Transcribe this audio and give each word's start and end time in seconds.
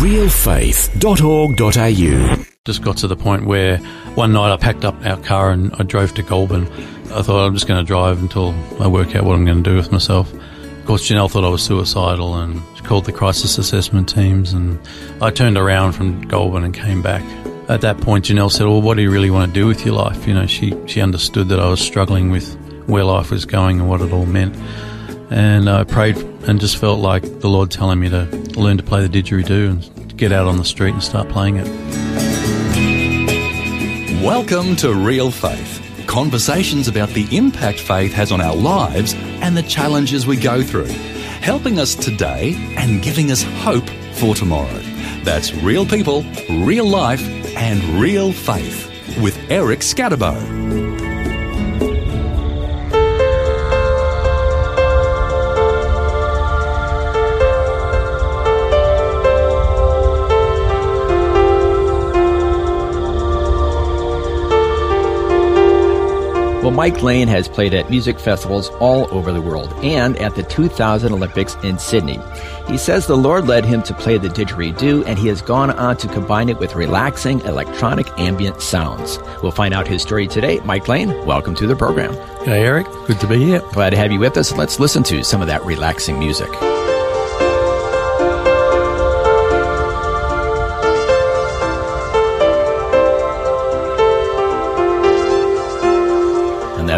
realfaith.org.au. 0.00 2.44
Just 2.64 2.82
got 2.82 2.96
to 2.96 3.06
the 3.06 3.16
point 3.16 3.44
where 3.44 3.76
one 4.14 4.32
night 4.32 4.50
I 4.50 4.56
packed 4.56 4.86
up 4.86 4.94
our 5.04 5.18
car 5.18 5.50
and 5.50 5.74
I 5.74 5.82
drove 5.82 6.14
to 6.14 6.22
Goulburn. 6.22 6.66
I 7.12 7.20
thought 7.20 7.46
I'm 7.46 7.52
just 7.52 7.68
going 7.68 7.84
to 7.84 7.86
drive 7.86 8.22
until 8.22 8.54
I 8.80 8.86
work 8.86 9.14
out 9.14 9.24
what 9.24 9.34
I'm 9.34 9.44
going 9.44 9.62
to 9.62 9.70
do 9.70 9.76
with 9.76 9.92
myself. 9.92 10.32
Of 10.32 10.86
course, 10.86 11.06
Janelle 11.06 11.30
thought 11.30 11.44
I 11.44 11.50
was 11.50 11.62
suicidal 11.62 12.34
and 12.36 12.62
she 12.76 12.82
called 12.82 13.04
the 13.04 13.12
crisis 13.12 13.58
assessment 13.58 14.08
teams. 14.08 14.54
And 14.54 14.78
I 15.20 15.30
turned 15.30 15.58
around 15.58 15.92
from 15.92 16.22
Goulburn 16.22 16.64
and 16.64 16.72
came 16.72 17.02
back. 17.02 17.22
At 17.68 17.82
that 17.82 18.00
point, 18.00 18.24
Janelle 18.24 18.50
said, 18.50 18.66
"Well, 18.66 18.80
what 18.80 18.96
do 18.96 19.02
you 19.02 19.10
really 19.10 19.30
want 19.30 19.52
to 19.52 19.60
do 19.60 19.66
with 19.66 19.84
your 19.84 19.94
life?" 19.94 20.26
You 20.26 20.32
know, 20.32 20.46
she 20.46 20.74
she 20.86 21.02
understood 21.02 21.50
that 21.50 21.60
I 21.60 21.68
was 21.68 21.80
struggling 21.80 22.30
with 22.30 22.56
where 22.86 23.04
life 23.04 23.30
was 23.30 23.44
going 23.44 23.78
and 23.78 23.88
what 23.88 24.00
it 24.00 24.12
all 24.12 24.26
meant. 24.26 24.56
And 25.30 25.70
I 25.70 25.84
prayed 25.84 26.16
and 26.48 26.60
just 26.60 26.76
felt 26.76 26.98
like 26.98 27.22
the 27.40 27.48
Lord 27.48 27.70
telling 27.70 28.00
me 28.00 28.08
to 28.08 28.24
learn 28.58 28.76
to 28.78 28.82
play 28.82 29.06
the 29.06 29.22
didgeridoo 29.22 29.70
and 29.70 30.16
get 30.16 30.32
out 30.32 30.48
on 30.48 30.56
the 30.56 30.64
street 30.64 30.92
and 30.92 31.02
start 31.02 31.28
playing 31.28 31.56
it. 31.56 31.68
Welcome 34.24 34.74
to 34.76 34.92
Real 34.92 35.30
Faith 35.30 35.80
conversations 36.10 36.88
about 36.88 37.08
the 37.10 37.24
impact 37.36 37.78
faith 37.78 38.12
has 38.12 38.32
on 38.32 38.40
our 38.40 38.56
lives 38.56 39.14
and 39.42 39.56
the 39.56 39.62
challenges 39.62 40.26
we 40.26 40.36
go 40.36 40.60
through, 40.60 40.88
helping 41.40 41.78
us 41.78 41.94
today 41.94 42.56
and 42.76 43.00
giving 43.00 43.30
us 43.30 43.44
hope 43.44 43.88
for 44.14 44.34
tomorrow. 44.34 44.80
That's 45.22 45.54
real 45.54 45.86
people, 45.86 46.24
real 46.64 46.84
life, 46.84 47.22
and 47.56 47.80
real 48.00 48.32
faith 48.32 48.90
with 49.22 49.38
Eric 49.52 49.80
Skattebo. 49.80 51.09
Mike 66.80 67.02
Lane 67.02 67.28
has 67.28 67.46
played 67.46 67.74
at 67.74 67.90
music 67.90 68.18
festivals 68.18 68.70
all 68.80 69.06
over 69.14 69.32
the 69.32 69.42
world 69.42 69.70
and 69.84 70.16
at 70.16 70.34
the 70.34 70.42
2000 70.42 71.12
Olympics 71.12 71.54
in 71.56 71.78
Sydney. 71.78 72.18
He 72.68 72.78
says 72.78 73.06
the 73.06 73.18
Lord 73.18 73.46
led 73.46 73.66
him 73.66 73.82
to 73.82 73.92
play 73.92 74.16
the 74.16 74.30
didgeridoo 74.30 75.04
and 75.06 75.18
he 75.18 75.28
has 75.28 75.42
gone 75.42 75.72
on 75.72 75.98
to 75.98 76.08
combine 76.08 76.48
it 76.48 76.58
with 76.58 76.74
relaxing 76.74 77.40
electronic 77.40 78.08
ambient 78.18 78.62
sounds. 78.62 79.18
We'll 79.42 79.52
find 79.52 79.74
out 79.74 79.86
his 79.86 80.00
story 80.00 80.26
today. 80.26 80.58
Mike 80.60 80.88
Lane, 80.88 81.26
welcome 81.26 81.54
to 81.56 81.66
the 81.66 81.76
program. 81.76 82.14
Hey, 82.46 82.64
Eric. 82.64 82.86
Good 83.06 83.20
to 83.20 83.26
be 83.26 83.44
here. 83.44 83.60
Glad 83.74 83.90
to 83.90 83.98
have 83.98 84.10
you 84.10 84.18
with 84.18 84.38
us. 84.38 84.52
Let's 84.52 84.80
listen 84.80 85.02
to 85.02 85.22
some 85.22 85.42
of 85.42 85.48
that 85.48 85.62
relaxing 85.66 86.18
music. 86.18 86.48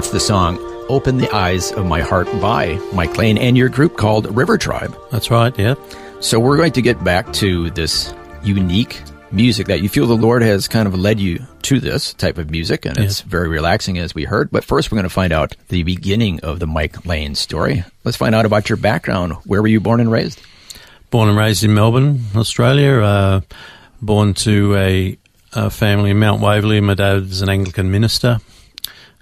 That's 0.02 0.10
the 0.10 0.18
song 0.18 0.58
Open 0.88 1.18
the 1.18 1.30
Eyes 1.30 1.70
of 1.70 1.86
My 1.86 2.00
Heart 2.00 2.26
by 2.40 2.74
Mike 2.92 3.16
Lane 3.16 3.38
and 3.38 3.56
your 3.56 3.68
group 3.68 3.96
called 3.96 4.36
River 4.36 4.58
Tribe. 4.58 4.98
That's 5.12 5.30
right, 5.30 5.56
yeah. 5.56 5.76
So 6.18 6.40
we're 6.40 6.56
going 6.56 6.72
to 6.72 6.82
get 6.82 7.04
back 7.04 7.32
to 7.34 7.70
this 7.70 8.12
unique 8.42 9.00
music 9.30 9.68
that 9.68 9.80
you 9.80 9.88
feel 9.88 10.08
the 10.08 10.16
Lord 10.16 10.42
has 10.42 10.66
kind 10.66 10.88
of 10.88 10.98
led 10.98 11.20
you 11.20 11.46
to 11.62 11.78
this 11.78 12.14
type 12.14 12.36
of 12.38 12.50
music, 12.50 12.84
and 12.84 12.98
it's 12.98 13.20
very 13.20 13.46
relaxing 13.46 13.96
as 13.98 14.12
we 14.12 14.24
heard. 14.24 14.50
But 14.50 14.64
first, 14.64 14.90
we're 14.90 14.96
going 14.96 15.04
to 15.04 15.08
find 15.08 15.32
out 15.32 15.54
the 15.68 15.84
beginning 15.84 16.40
of 16.40 16.58
the 16.58 16.66
Mike 16.66 17.06
Lane 17.06 17.36
story. 17.36 17.84
Let's 18.02 18.16
find 18.16 18.34
out 18.34 18.44
about 18.44 18.68
your 18.68 18.78
background. 18.78 19.34
Where 19.44 19.62
were 19.62 19.68
you 19.68 19.78
born 19.78 20.00
and 20.00 20.10
raised? 20.10 20.42
Born 21.10 21.28
and 21.28 21.38
raised 21.38 21.62
in 21.62 21.74
Melbourne, 21.74 22.22
Australia. 22.34 23.00
Uh, 23.00 23.40
born 24.00 24.34
to 24.34 24.74
a, 24.74 25.16
a 25.52 25.70
family 25.70 26.10
in 26.10 26.18
Mount 26.18 26.42
Waverley. 26.42 26.80
My 26.80 26.94
dad 26.94 27.20
dad's 27.20 27.40
an 27.40 27.48
Anglican 27.48 27.92
minister. 27.92 28.40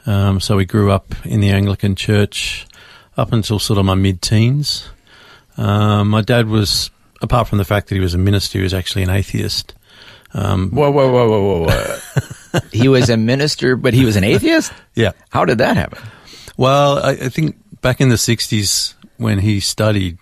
Um, 0.06 0.41
so 0.41 0.56
we 0.56 0.65
grew 0.65 0.91
up 0.91 1.14
in 1.24 1.41
the 1.41 1.51
Anglican 1.51 1.95
Church 1.95 2.67
up 3.17 3.33
until 3.33 3.58
sort 3.58 3.79
of 3.79 3.85
my 3.85 3.95
mid-teens. 3.95 4.89
Um, 5.57 6.08
my 6.08 6.23
dad 6.23 6.48
was, 6.48 6.91
apart 7.20 7.48
from 7.48 7.58
the 7.58 7.64
fact 7.64 7.89
that 7.89 7.95
he 7.95 8.01
was 8.01 8.14
a 8.14 8.19
minister, 8.19 8.58
he 8.58 8.64
was 8.64 8.74
actually 8.74 9.02
an 9.02 9.11
atheist. 9.11 9.74
Um, 10.33 10.70
whoa, 10.70 10.91
whoa, 10.91 11.11
whoa, 11.11 11.29
whoa, 11.29 11.64
whoa! 11.64 11.67
whoa. 11.67 12.61
he 12.73 12.89
was 12.89 13.11
a 13.11 13.17
minister, 13.17 13.77
but 13.77 13.95
he 13.95 14.05
was 14.05 14.17
an 14.17 14.24
atheist. 14.24 14.73
Yeah. 14.95 15.13
How 15.30 15.45
did 15.45 15.58
that 15.58 15.77
happen? 15.77 15.98
Well, 16.57 16.98
I, 16.98 17.11
I 17.11 17.29
think 17.29 17.57
back 17.80 18.01
in 18.01 18.11
the 18.11 18.17
'60s 18.17 18.95
when 19.17 19.39
he 19.39 19.61
studied, 19.61 20.19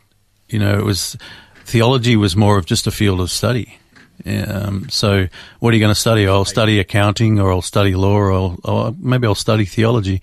you 0.48 0.58
know, 0.58 0.78
it 0.78 0.84
was 0.84 1.16
theology 1.64 2.16
was 2.16 2.36
more 2.36 2.58
of 2.58 2.66
just 2.66 2.86
a 2.86 2.90
field 2.90 3.20
of 3.20 3.30
study. 3.30 3.78
Um, 4.26 4.88
so, 4.88 5.28
what 5.60 5.72
are 5.72 5.76
you 5.76 5.80
going 5.80 5.94
to 5.94 6.00
study? 6.00 6.26
I'll 6.26 6.44
study 6.44 6.80
accounting, 6.80 7.38
or 7.38 7.52
I'll 7.52 7.62
study 7.62 7.94
law, 7.94 8.14
or, 8.14 8.32
I'll, 8.32 8.58
or 8.64 8.94
maybe 8.98 9.26
I'll 9.26 9.34
study 9.34 9.64
theology. 9.64 10.22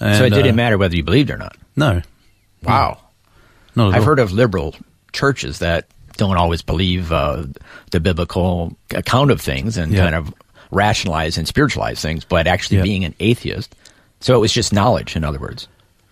And, 0.00 0.18
so 0.18 0.24
it 0.24 0.30
didn't 0.30 0.52
uh, 0.52 0.56
matter 0.56 0.78
whether 0.78 0.96
you 0.96 1.02
believed 1.02 1.30
or 1.30 1.36
not. 1.36 1.56
No. 1.76 2.02
Wow. 2.62 2.98
No. 3.76 3.88
I've 3.88 3.96
all. 3.96 4.02
heard 4.02 4.18
of 4.18 4.32
liberal 4.32 4.74
churches 5.12 5.58
that 5.60 5.86
don't 6.16 6.36
always 6.36 6.62
believe 6.62 7.12
uh, 7.12 7.44
the 7.90 8.00
biblical 8.00 8.76
account 8.90 9.30
of 9.30 9.40
things 9.40 9.76
and 9.76 9.92
yeah. 9.92 10.02
kind 10.02 10.14
of 10.14 10.34
rationalize 10.70 11.38
and 11.38 11.46
spiritualize 11.46 12.00
things, 12.00 12.24
but 12.24 12.46
actually 12.46 12.78
yeah. 12.78 12.82
being 12.82 13.04
an 13.04 13.14
atheist. 13.20 13.74
So 14.20 14.34
it 14.34 14.38
was 14.38 14.52
just 14.52 14.72
knowledge, 14.72 15.16
in 15.16 15.24
other 15.24 15.38
words. 15.38 15.68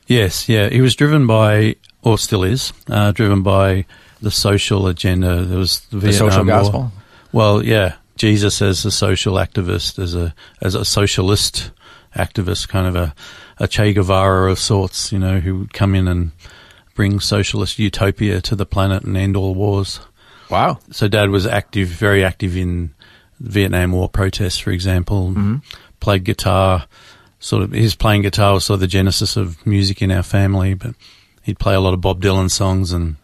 Yes, 0.06 0.48
yeah. 0.48 0.68
He 0.68 0.80
was 0.80 0.94
driven 0.94 1.26
by, 1.26 1.76
or 2.02 2.18
still 2.18 2.44
is, 2.44 2.72
uh, 2.88 3.12
driven 3.12 3.42
by 3.42 3.86
the 4.20 4.30
social 4.30 4.86
agenda. 4.86 5.44
There 5.44 5.58
was 5.58 5.80
the, 5.90 5.98
the 5.98 6.12
social 6.12 6.44
gospel. 6.44 6.92
Well, 7.32 7.64
yeah, 7.64 7.96
Jesus 8.16 8.60
as 8.62 8.84
a 8.84 8.90
social 8.90 9.34
activist, 9.34 9.98
as 9.98 10.14
a 10.14 10.34
as 10.60 10.74
a 10.74 10.84
socialist 10.84 11.70
activist, 12.14 12.68
kind 12.68 12.86
of 12.86 12.94
a, 12.96 13.14
a 13.58 13.66
Che 13.66 13.92
Guevara 13.92 14.50
of 14.50 14.58
sorts, 14.58 15.12
you 15.12 15.18
know, 15.18 15.40
who 15.40 15.60
would 15.60 15.72
come 15.72 15.94
in 15.94 16.08
and 16.08 16.32
bring 16.94 17.20
socialist 17.20 17.78
utopia 17.78 18.40
to 18.42 18.54
the 18.54 18.66
planet 18.66 19.02
and 19.04 19.16
end 19.16 19.36
all 19.36 19.54
wars. 19.54 20.00
Wow. 20.50 20.78
So 20.90 21.08
Dad 21.08 21.30
was 21.30 21.46
active, 21.46 21.88
very 21.88 22.22
active 22.22 22.56
in 22.56 22.94
Vietnam 23.40 23.92
War 23.92 24.08
protests, 24.08 24.58
for 24.58 24.70
example. 24.70 25.30
Mm-hmm. 25.30 25.56
Played 26.00 26.24
guitar. 26.24 26.86
Sort 27.38 27.62
of 27.62 27.72
his 27.72 27.96
playing 27.96 28.22
guitar 28.22 28.54
was 28.54 28.64
sort 28.66 28.76
of 28.76 28.80
the 28.80 28.86
genesis 28.86 29.36
of 29.36 29.66
music 29.66 30.02
in 30.02 30.12
our 30.12 30.22
family, 30.22 30.74
but 30.74 30.94
he'd 31.42 31.58
play 31.58 31.74
a 31.74 31.80
lot 31.80 31.94
of 31.94 32.00
Bob 32.00 32.22
Dylan 32.22 32.50
songs 32.50 32.92
and 32.92 33.16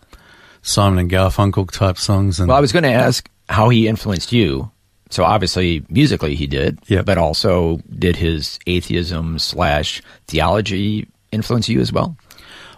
Simon 0.62 0.98
and 0.98 1.10
Garfunkel 1.10 1.70
type 1.70 1.98
songs. 1.98 2.40
And 2.40 2.48
well, 2.48 2.56
I 2.56 2.60
was 2.60 2.72
going 2.72 2.82
to 2.82 2.90
ask 2.90 3.28
how 3.48 3.68
he 3.68 3.88
influenced 3.88 4.32
you. 4.32 4.70
So 5.10 5.24
obviously, 5.24 5.84
musically, 5.88 6.34
he 6.34 6.46
did. 6.46 6.78
Yeah. 6.86 7.02
But 7.02 7.18
also, 7.18 7.78
did 7.98 8.16
his 8.16 8.58
atheism 8.66 9.38
slash 9.38 10.02
theology 10.26 11.08
influence 11.32 11.68
you 11.68 11.80
as 11.80 11.92
well? 11.92 12.16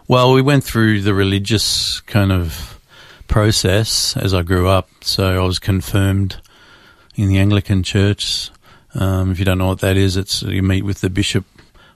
Well, 0.06 0.32
we 0.32 0.42
went 0.42 0.64
through 0.64 1.03
the 1.03 1.14
religious 1.14 2.00
kind 2.00 2.32
of 2.32 2.80
process 3.26 4.16
as 4.16 4.34
I 4.34 4.42
grew 4.42 4.69
up. 4.69 4.88
So 5.03 5.42
I 5.42 5.47
was 5.47 5.59
confirmed 5.59 6.41
in 7.14 7.28
the 7.28 7.38
Anglican 7.38 7.82
Church. 7.82 8.50
Um, 8.94 9.30
if 9.30 9.38
you 9.38 9.44
don't 9.44 9.59
know 9.59 9.69
what 9.69 9.80
that 9.80 9.97
is, 9.97 10.16
it's 10.16 10.42
you 10.42 10.62
meet 10.62 10.84
with 10.84 11.00
the 11.00 11.10
bishop 11.10 11.44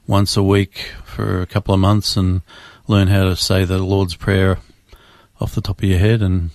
once 0.06 0.36
a 0.36 0.42
week 0.42 0.92
for 1.04 1.42
a 1.42 1.46
couple 1.46 1.74
of 1.74 1.80
months 1.80 2.16
and 2.16 2.42
learn 2.86 3.08
how 3.08 3.24
to 3.24 3.36
say 3.36 3.64
the 3.64 3.78
Lord's 3.78 4.14
Prayer 4.14 4.58
off 5.40 5.54
the 5.54 5.60
top 5.60 5.82
of 5.82 5.88
your 5.88 5.98
head 5.98 6.22
and 6.22 6.50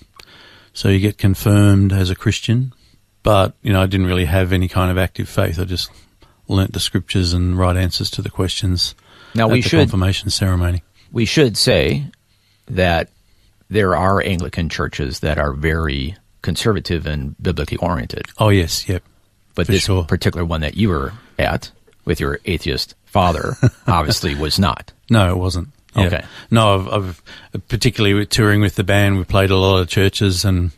so 0.80 0.88
you 0.88 0.98
get 0.98 1.18
confirmed 1.18 1.92
as 1.92 2.08
a 2.08 2.16
Christian, 2.16 2.72
but 3.22 3.54
you 3.60 3.70
know 3.70 3.82
I 3.82 3.86
didn't 3.86 4.06
really 4.06 4.24
have 4.24 4.50
any 4.50 4.66
kind 4.66 4.90
of 4.90 4.96
active 4.96 5.28
faith. 5.28 5.58
I 5.58 5.64
just 5.64 5.90
learnt 6.48 6.72
the 6.72 6.80
scriptures 6.80 7.34
and 7.34 7.58
right 7.58 7.76
answers 7.76 8.08
to 8.12 8.22
the 8.22 8.30
questions. 8.30 8.94
Now 9.34 9.46
we 9.46 9.60
should 9.60 9.80
confirmation 9.80 10.30
ceremony. 10.30 10.82
We 11.12 11.26
should 11.26 11.58
say 11.58 12.06
that 12.66 13.10
there 13.68 13.94
are 13.94 14.22
Anglican 14.22 14.70
churches 14.70 15.20
that 15.20 15.36
are 15.36 15.52
very 15.52 16.16
conservative 16.40 17.04
and 17.04 17.36
biblically 17.42 17.76
oriented. 17.76 18.28
Oh 18.38 18.48
yes, 18.48 18.88
yep. 18.88 19.02
But 19.54 19.66
this 19.66 19.82
sure. 19.82 20.04
particular 20.04 20.46
one 20.46 20.62
that 20.62 20.78
you 20.78 20.88
were 20.88 21.12
at 21.38 21.70
with 22.06 22.20
your 22.20 22.40
atheist 22.46 22.94
father 23.04 23.52
obviously 23.86 24.34
was 24.34 24.58
not. 24.58 24.94
No, 25.10 25.30
it 25.30 25.36
wasn't. 25.36 25.68
Yeah. 25.96 26.06
Okay. 26.06 26.24
No, 26.50 26.74
I've, 26.74 26.88
I've, 26.88 27.22
particularly 27.68 28.26
touring 28.26 28.60
with 28.60 28.76
the 28.76 28.84
band, 28.84 29.18
we 29.18 29.24
played 29.24 29.50
a 29.50 29.56
lot 29.56 29.80
of 29.80 29.88
churches 29.88 30.44
and 30.44 30.70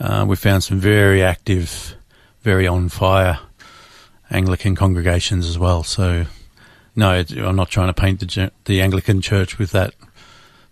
uh, 0.00 0.24
we 0.26 0.36
found 0.36 0.64
some 0.64 0.80
very 0.80 1.22
active, 1.22 1.94
very 2.42 2.66
on 2.66 2.88
fire 2.88 3.38
Anglican 4.30 4.74
congregations 4.74 5.48
as 5.48 5.58
well. 5.58 5.82
So, 5.82 6.26
no, 6.96 7.24
I'm 7.36 7.56
not 7.56 7.70
trying 7.70 7.88
to 7.88 8.00
paint 8.00 8.20
the, 8.20 8.52
the 8.64 8.80
Anglican 8.80 9.20
church 9.20 9.58
with 9.58 9.72
that 9.72 9.94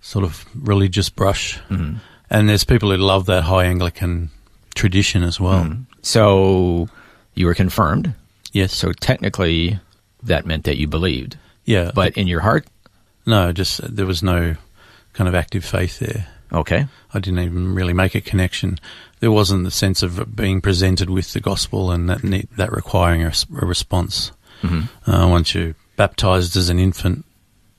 sort 0.00 0.24
of 0.24 0.44
religious 0.54 1.10
brush. 1.10 1.58
Mm-hmm. 1.68 1.98
And 2.30 2.48
there's 2.48 2.64
people 2.64 2.90
who 2.90 2.96
love 2.96 3.26
that 3.26 3.44
high 3.44 3.64
Anglican 3.64 4.30
tradition 4.74 5.22
as 5.22 5.38
well. 5.38 5.64
Mm. 5.64 5.84
So, 6.00 6.88
you 7.34 7.46
were 7.46 7.54
confirmed. 7.54 8.14
Yes. 8.52 8.74
So 8.74 8.92
technically, 8.92 9.80
that 10.22 10.46
meant 10.46 10.64
that 10.64 10.76
you 10.76 10.86
believed. 10.86 11.36
Yeah. 11.64 11.90
But 11.94 12.16
in 12.16 12.26
your 12.26 12.40
heart, 12.40 12.66
no, 13.26 13.52
just 13.52 13.82
uh, 13.82 13.88
there 13.90 14.06
was 14.06 14.22
no 14.22 14.56
kind 15.12 15.28
of 15.28 15.34
active 15.34 15.64
faith 15.64 15.98
there. 15.98 16.26
Okay. 16.52 16.86
I 17.14 17.18
didn't 17.18 17.40
even 17.40 17.74
really 17.74 17.94
make 17.94 18.14
a 18.14 18.20
connection. 18.20 18.78
There 19.20 19.30
wasn't 19.32 19.64
the 19.64 19.70
sense 19.70 20.02
of 20.02 20.36
being 20.36 20.60
presented 20.60 21.08
with 21.08 21.32
the 21.32 21.40
gospel 21.40 21.90
and 21.90 22.08
that 22.10 22.22
need, 22.22 22.48
that 22.56 22.72
requiring 22.72 23.22
a 23.22 23.32
response. 23.50 24.32
Mm-hmm. 24.62 25.10
Uh, 25.10 25.28
once 25.28 25.54
you're 25.54 25.74
baptized 25.96 26.56
as 26.56 26.68
an 26.68 26.78
infant, 26.78 27.24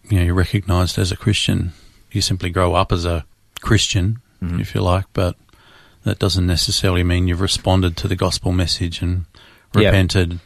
you 0.10 0.18
know, 0.18 0.26
you're 0.26 0.34
recognised 0.34 0.98
as 0.98 1.12
a 1.12 1.18
Christian. 1.18 1.74
You 2.12 2.22
simply 2.22 2.50
grow 2.50 2.74
up 2.74 2.92
as 2.92 3.06
a 3.06 3.26
Christian, 3.62 4.22
mm-hmm. 4.42 4.60
if 4.60 4.74
you 4.76 4.82
like, 4.82 5.06
but 5.14 5.36
that 6.04 6.20
doesn't 6.20 6.46
necessarily 6.48 7.04
mean 7.04 7.28
you've 7.28 7.42
responded 7.42 7.96
to 7.98 8.08
the 8.08 8.16
gospel 8.16 8.52
message 8.52 9.02
and 9.02 9.26
Yeah. 9.76 9.88
repented 9.88 10.40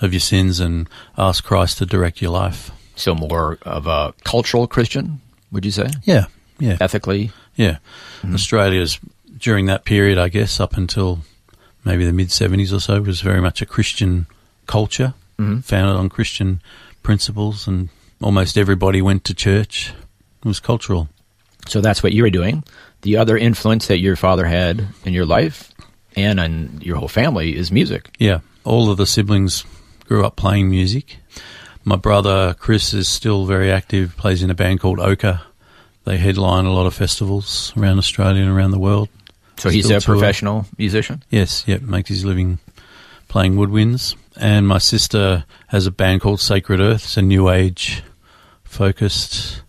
of 0.00 0.12
your 0.12 0.20
sins 0.20 0.58
and 0.60 0.88
asked 1.16 1.44
Christ 1.44 1.78
to 1.78 1.86
direct 1.86 2.20
your 2.20 2.32
life. 2.32 2.70
So 2.96 3.14
more 3.14 3.58
of 3.62 3.86
a 3.86 4.14
cultural 4.24 4.66
Christian, 4.66 5.20
would 5.50 5.64
you 5.64 5.70
say? 5.70 5.88
Yeah, 6.04 6.26
yeah. 6.58 6.76
Ethically. 6.80 7.32
Yeah. 7.56 7.78
Mm-hmm. 8.22 8.34
Australia's 8.34 8.98
during 9.38 9.66
that 9.66 9.84
period, 9.84 10.18
I 10.18 10.28
guess, 10.28 10.60
up 10.60 10.76
until 10.76 11.20
maybe 11.84 12.04
the 12.04 12.12
mid 12.12 12.28
70s 12.28 12.72
or 12.72 12.80
so, 12.80 13.00
was 13.00 13.20
very 13.20 13.40
much 13.40 13.62
a 13.62 13.66
Christian 13.66 14.26
culture, 14.66 15.14
mm-hmm. 15.38 15.60
founded 15.60 15.96
on 15.96 16.08
Christian 16.08 16.60
principles, 17.02 17.68
and 17.68 17.88
almost 18.22 18.56
everybody 18.56 19.02
went 19.02 19.24
to 19.24 19.34
church. 19.34 19.92
It 20.44 20.48
was 20.48 20.60
cultural. 20.60 21.08
So 21.68 21.80
that's 21.80 22.02
what 22.02 22.12
you 22.12 22.22
were 22.22 22.30
doing. 22.30 22.64
The 23.02 23.16
other 23.16 23.36
influence 23.36 23.86
that 23.88 23.98
your 23.98 24.16
father 24.16 24.46
had 24.46 24.86
in 25.04 25.12
your 25.12 25.26
life 25.26 25.72
and 26.16 26.40
on 26.40 26.80
your 26.82 26.96
whole 26.96 27.08
family 27.08 27.56
is 27.56 27.70
music. 27.70 28.14
Yeah. 28.18 28.40
All 28.64 28.90
of 28.90 28.96
the 28.96 29.06
siblings 29.06 29.64
grew 30.06 30.24
up 30.24 30.36
playing 30.36 30.70
music. 30.70 31.18
My 31.84 31.96
brother 31.96 32.54
Chris 32.58 32.94
is 32.94 33.08
still 33.08 33.44
very 33.44 33.70
active, 33.70 34.16
plays 34.16 34.42
in 34.42 34.50
a 34.50 34.54
band 34.54 34.80
called 34.80 34.98
Ochre. 34.98 35.42
They 36.04 36.16
headline 36.16 36.64
a 36.64 36.72
lot 36.72 36.86
of 36.86 36.94
festivals 36.94 37.72
around 37.76 37.98
Australia 37.98 38.42
and 38.42 38.50
around 38.50 38.70
the 38.70 38.78
world. 38.78 39.08
So 39.58 39.70
he's 39.70 39.90
a 39.90 40.00
tour. 40.00 40.16
professional 40.16 40.66
musician. 40.78 41.22
Yes, 41.30 41.64
yep, 41.66 41.82
makes 41.82 42.08
his 42.08 42.24
living 42.24 42.58
playing 43.28 43.56
woodwinds. 43.56 44.16
And 44.36 44.66
my 44.66 44.78
sister 44.78 45.44
has 45.68 45.86
a 45.86 45.90
band 45.90 46.22
called 46.22 46.40
Sacred 46.40 46.80
Earth. 46.80 47.04
It's 47.04 47.16
a 47.16 47.22
new 47.22 47.50
age 47.50 48.02
focused, 48.64 49.62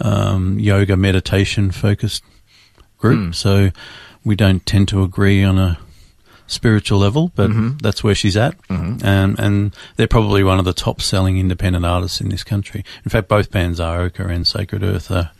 um, 0.00 0.58
yoga 0.58 0.96
meditation 0.96 1.70
focused 1.70 2.22
group. 2.98 3.34
So 3.34 3.70
we 4.24 4.36
don't 4.36 4.64
tend 4.64 4.88
to 4.88 5.02
agree 5.02 5.42
on 5.42 5.58
a 5.58 5.78
spiritual 6.46 6.98
level, 6.98 7.32
but 7.34 7.50
that's 7.82 8.04
where 8.04 8.14
she's 8.14 8.36
at. 8.36 8.54
And, 8.68 9.38
and 9.38 9.74
they're 9.96 10.06
probably 10.08 10.44
one 10.44 10.58
of 10.58 10.64
the 10.64 10.72
top 10.74 11.00
selling 11.00 11.38
independent 11.38 11.84
artists 11.86 12.20
in 12.20 12.28
this 12.28 12.44
country. 12.44 12.84
In 13.04 13.10
fact, 13.10 13.28
both 13.28 13.50
bands 13.50 13.80
are 13.80 14.00
Ochre 14.02 14.28
and 14.28 14.46
Sacred 14.46 14.82
Earth 14.82 15.10
are 15.10 15.30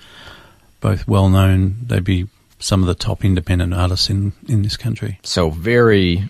both 0.80 1.06
well 1.08 1.28
known. 1.28 1.76
They'd 1.82 2.04
be 2.04 2.28
some 2.58 2.80
of 2.80 2.86
the 2.86 2.94
top 2.94 3.24
independent 3.24 3.74
artists 3.74 4.08
in, 4.08 4.32
in 4.48 4.62
this 4.62 4.76
country. 4.76 5.18
So 5.22 5.50
very 5.50 6.28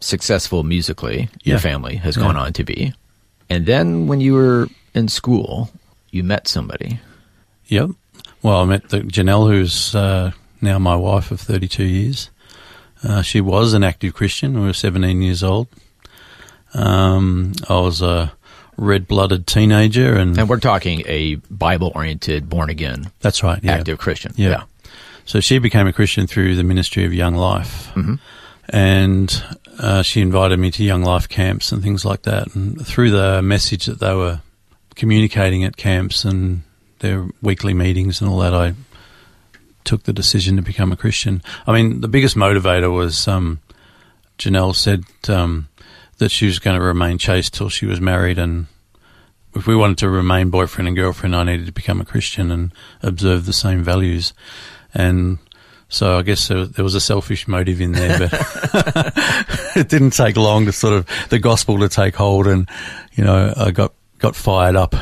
successful 0.00 0.62
musically, 0.64 1.28
your 1.42 1.58
family 1.58 1.96
has 1.96 2.16
Yeah. 2.16 2.22
gone 2.24 2.36
on 2.36 2.52
to 2.54 2.64
be. 2.64 2.92
And 3.48 3.66
then 3.66 4.06
when 4.06 4.20
you 4.20 4.34
were 4.34 4.68
in 4.94 5.08
school, 5.08 5.70
you 6.10 6.22
met 6.24 6.46
somebody. 6.48 7.00
Yep. 7.66 7.90
Well, 8.42 8.56
I 8.60 8.64
met 8.64 8.88
the 8.90 9.00
Janelle, 9.00 9.50
who's 9.50 9.94
uh, 9.94 10.32
now 10.60 10.78
my 10.78 10.96
wife 10.96 11.30
of 11.30 11.40
32 11.40 11.84
years. 11.84 12.30
Uh, 13.02 13.22
she 13.22 13.40
was 13.40 13.72
an 13.74 13.82
active 13.84 14.14
Christian. 14.14 14.54
We 14.60 14.66
were 14.66 14.72
17 14.72 15.22
years 15.22 15.42
old. 15.42 15.68
Um, 16.74 17.52
I 17.68 17.80
was 17.80 18.02
a 18.02 18.32
red-blooded 18.76 19.46
teenager, 19.46 20.14
and, 20.14 20.38
And 20.38 20.48
we're 20.48 20.58
talking 20.60 21.02
a 21.06 21.34
Bible 21.50 21.92
oriented, 21.94 22.48
born 22.48 22.70
again, 22.70 23.10
that's 23.20 23.42
right. 23.42 23.58
Yeah. 23.62 23.72
active 23.76 23.98
Christian. 23.98 24.32
Yeah. 24.36 24.64
So 25.24 25.40
she 25.40 25.58
became 25.58 25.86
a 25.86 25.92
Christian 25.92 26.26
through 26.26 26.56
the 26.56 26.62
ministry 26.64 27.04
of 27.04 27.12
Young 27.12 27.34
Life, 27.34 27.90
Mm-hmm. 27.94 28.14
and 28.68 29.44
uh, 29.78 30.02
she 30.02 30.20
invited 30.20 30.58
me 30.58 30.70
to 30.72 30.84
Young 30.84 31.02
Life 31.02 31.28
camps 31.28 31.72
and 31.72 31.82
things 31.82 32.04
like 32.04 32.22
that. 32.22 32.54
And 32.54 32.84
through 32.86 33.10
the 33.10 33.42
message 33.42 33.86
that 33.86 33.98
they 34.00 34.14
were 34.14 34.40
communicating 34.94 35.64
at 35.64 35.76
camps 35.76 36.24
and 36.24 36.62
their 37.00 37.28
weekly 37.42 37.74
meetings 37.74 38.20
and 38.20 38.30
all 38.30 38.38
that, 38.38 38.54
I 38.54 38.74
took 39.84 40.04
the 40.04 40.12
decision 40.12 40.56
to 40.56 40.62
become 40.62 40.92
a 40.92 40.96
Christian. 40.96 41.42
I 41.66 41.72
mean, 41.72 42.00
the 42.00 42.08
biggest 42.08 42.36
motivator 42.36 42.92
was 42.92 43.26
um, 43.26 43.60
Janelle 44.38 44.74
said 44.74 45.04
um, 45.28 45.68
that 46.18 46.30
she 46.30 46.46
was 46.46 46.58
going 46.58 46.78
to 46.78 46.84
remain 46.84 47.18
chaste 47.18 47.54
till 47.54 47.68
she 47.68 47.86
was 47.86 48.00
married, 48.00 48.38
and 48.38 48.66
if 49.54 49.66
we 49.66 49.76
wanted 49.76 49.98
to 49.98 50.08
remain 50.08 50.50
boyfriend 50.50 50.88
and 50.88 50.96
girlfriend, 50.96 51.34
I 51.34 51.44
needed 51.44 51.66
to 51.66 51.72
become 51.72 52.00
a 52.00 52.04
Christian 52.04 52.50
and 52.50 52.72
observe 53.02 53.46
the 53.46 53.52
same 53.52 53.82
values. 53.82 54.32
And 54.94 55.38
so 55.88 56.18
I 56.18 56.22
guess 56.22 56.48
there, 56.48 56.84
was 56.84 56.94
a 56.94 57.00
selfish 57.00 57.48
motive 57.48 57.80
in 57.80 57.92
there, 57.92 58.18
but 58.18 58.32
it 59.76 59.88
didn't 59.88 60.12
take 60.12 60.36
long 60.36 60.66
to 60.66 60.72
sort 60.72 60.94
of 60.94 61.28
the 61.30 61.38
gospel 61.38 61.78
to 61.80 61.88
take 61.88 62.14
hold, 62.14 62.46
and 62.46 62.68
you 63.14 63.24
know, 63.24 63.52
I 63.56 63.72
got 63.72 63.92
got 64.18 64.36
fired 64.36 64.76
up. 64.76 64.94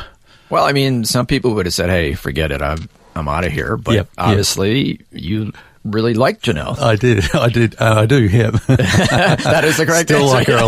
Well, 0.49 0.65
I 0.65 0.71
mean, 0.71 1.05
some 1.05 1.27
people 1.27 1.53
would 1.53 1.67
have 1.67 1.75
said, 1.75 1.89
"Hey, 1.89 2.15
forget 2.15 2.51
it. 2.51 2.61
I'm 2.63 2.89
I'm 3.19 3.27
out 3.27 3.45
of 3.45 3.51
here." 3.51 3.77
But 3.77 3.93
Yep, 3.95 4.07
yep. 4.07 4.13
obviously, 4.17 5.01
you 5.11 5.51
really 5.85 6.13
liked 6.13 6.45
Janelle. 6.45 6.79
I 6.79 6.95
did, 6.95 7.23
I 7.35 7.49
did, 7.49 7.75
uh, 7.79 7.95
I 7.99 8.05
do, 8.05 8.21
yeah. 8.23 8.49
that 8.67 9.61
is 9.65 9.77
the 9.77 9.85
correct 9.85 10.09
Still 10.09 10.33
answer. 10.33 10.35
like 10.35 10.47
her 10.47 10.57
a 10.57 10.65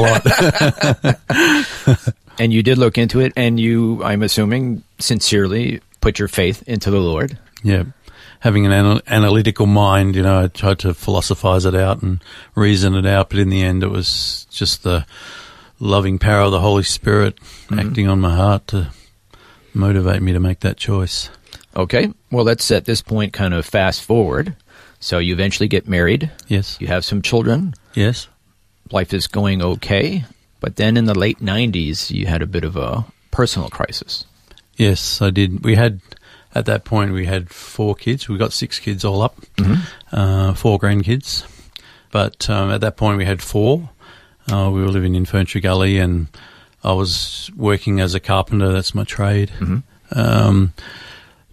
lot. 1.98 2.14
And 2.40 2.52
you 2.52 2.64
did 2.64 2.78
look 2.80 2.98
into 2.98 3.20
it, 3.20 3.34
and 3.36 3.60
you, 3.60 4.02
I'm 4.04 4.24
assuming, 4.24 4.82
sincerely 4.98 5.80
put 6.00 6.18
your 6.18 6.28
faith 6.30 6.64
into 6.66 6.90
the 6.90 7.00
Lord. 7.00 7.38
Yeah. 7.62 7.84
Having 8.40 8.66
an 8.66 8.72
anal- 8.72 9.02
analytical 9.06 9.68
mind, 9.68 10.16
you 10.16 10.24
know, 10.24 10.46
I 10.46 10.48
tried 10.48 10.80
to 10.80 10.94
philosophize 10.96 11.66
it 11.66 11.76
out 11.76 12.02
and 12.02 12.24
reason 12.56 12.96
it 12.96 13.06
out, 13.06 13.30
but 13.30 13.38
in 13.38 13.50
the 13.50 13.62
end, 13.62 13.84
it 13.84 13.90
was 13.90 14.48
just 14.50 14.82
the 14.82 15.06
loving 15.80 16.18
power 16.18 16.42
of 16.44 16.52
the 16.52 16.62
Holy 16.62 16.84
Spirit 16.84 17.38
acting 17.78 18.08
on 18.08 18.20
my 18.20 18.36
heart 18.36 18.66
to 18.68 18.88
motivate 19.76 20.24
me 20.24 20.32
to 20.34 20.40
make 20.40 20.62
that 20.62 20.78
choice. 20.78 21.30
Okay. 21.76 22.12
Well, 22.32 22.44
let's 22.46 22.70
at 22.72 22.86
this 22.86 23.02
point 23.02 23.34
kind 23.34 23.54
of 23.54 23.66
fast 23.66 24.04
forward. 24.04 24.56
So 25.00 25.18
you 25.18 25.34
eventually 25.34 25.68
get 25.68 25.88
married. 25.88 26.30
Yes. 26.48 26.78
You 26.80 26.88
have 26.88 27.04
some 27.06 27.22
children. 27.22 27.74
Yes. 27.94 28.28
Life 28.92 29.14
is 29.14 29.28
going 29.28 29.62
okay. 29.62 30.26
But 30.60 30.76
then 30.76 30.96
in 30.96 31.06
the 31.06 31.18
late 31.18 31.40
90s, 31.40 32.12
you 32.12 32.28
had 32.28 32.42
a 32.42 32.46
bit 32.48 32.64
of 32.64 32.76
a 32.76 33.06
personal 33.32 33.70
crisis. 33.70 34.26
Yes, 34.76 35.22
I 35.22 35.32
did. 35.32 35.64
We 35.64 35.76
had, 35.76 36.02
at 36.54 36.66
that 36.68 36.84
point, 36.86 37.14
we 37.14 37.26
had 37.26 37.50
four 37.50 37.96
kids. 37.96 38.30
We 38.30 38.38
got 38.38 38.54
six 38.54 38.80
kids 38.80 39.04
all 39.04 39.22
up, 39.22 39.38
uh, 40.12 40.54
four 40.54 40.78
grandkids. 40.80 41.46
But 42.12 42.50
um, 42.50 42.70
at 42.72 42.82
that 42.82 42.96
point, 42.98 43.18
we 43.18 43.26
had 43.26 43.42
four. 43.42 43.90
Uh, 44.52 44.70
we 44.72 44.82
were 44.82 44.90
living 44.90 45.16
in 45.16 45.26
Ferntree 45.26 45.62
Gully, 45.64 45.98
and 45.98 46.28
I 46.84 46.94
was 46.94 47.50
working 47.56 48.00
as 48.00 48.14
a 48.14 48.20
carpenter. 48.20 48.72
That's 48.72 48.94
my 48.94 49.04
trade. 49.04 49.52
Um, 50.12 50.74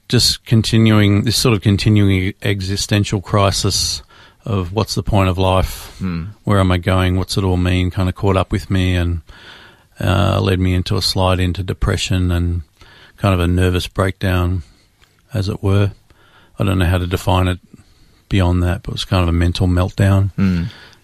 just 0.09 0.45
continuing 0.47 1.25
this 1.25 1.37
sort 1.37 1.55
of 1.55 1.61
continuing 1.63 2.35
existential 2.43 3.21
crisis 3.21 4.03
of 4.45 4.73
what's 4.73 4.95
the 4.95 5.03
point 5.03 5.29
of 5.29 5.37
life? 5.39 6.01
Where 6.45 6.59
am 6.61 6.73
I 6.73 6.79
going? 6.79 7.17
What's 7.17 7.37
it 7.37 7.45
all 7.45 7.57
mean? 7.59 7.91
Kind 7.91 8.09
of 8.09 8.15
caught 8.15 8.37
up 8.37 8.51
with 8.51 8.71
me 8.71 8.95
and 8.95 9.21
uh, 10.01 10.41
led 10.41 10.59
me 10.61 10.75
into 10.75 10.97
a 10.97 11.03
slide 11.03 11.41
into 11.41 11.63
depression 11.63 12.31
and 12.31 12.63
kind 13.19 13.35
of 13.35 13.41
a 13.41 13.47
nervous 13.49 13.87
breakdown, 13.89 14.63
as 15.35 15.49
it 15.49 15.63
were. 15.63 15.93
I 16.59 16.65
don't 16.65 16.79
know 16.79 16.87
how 16.87 16.99
to 16.99 17.07
define 17.07 17.49
it 17.49 17.59
beyond 18.29 18.63
that, 18.63 18.83
but 18.83 18.91
it 18.91 18.95
was 18.95 19.05
kind 19.05 19.23
of 19.23 19.29
a 19.29 19.33
mental 19.33 19.67
meltdown. 19.67 20.31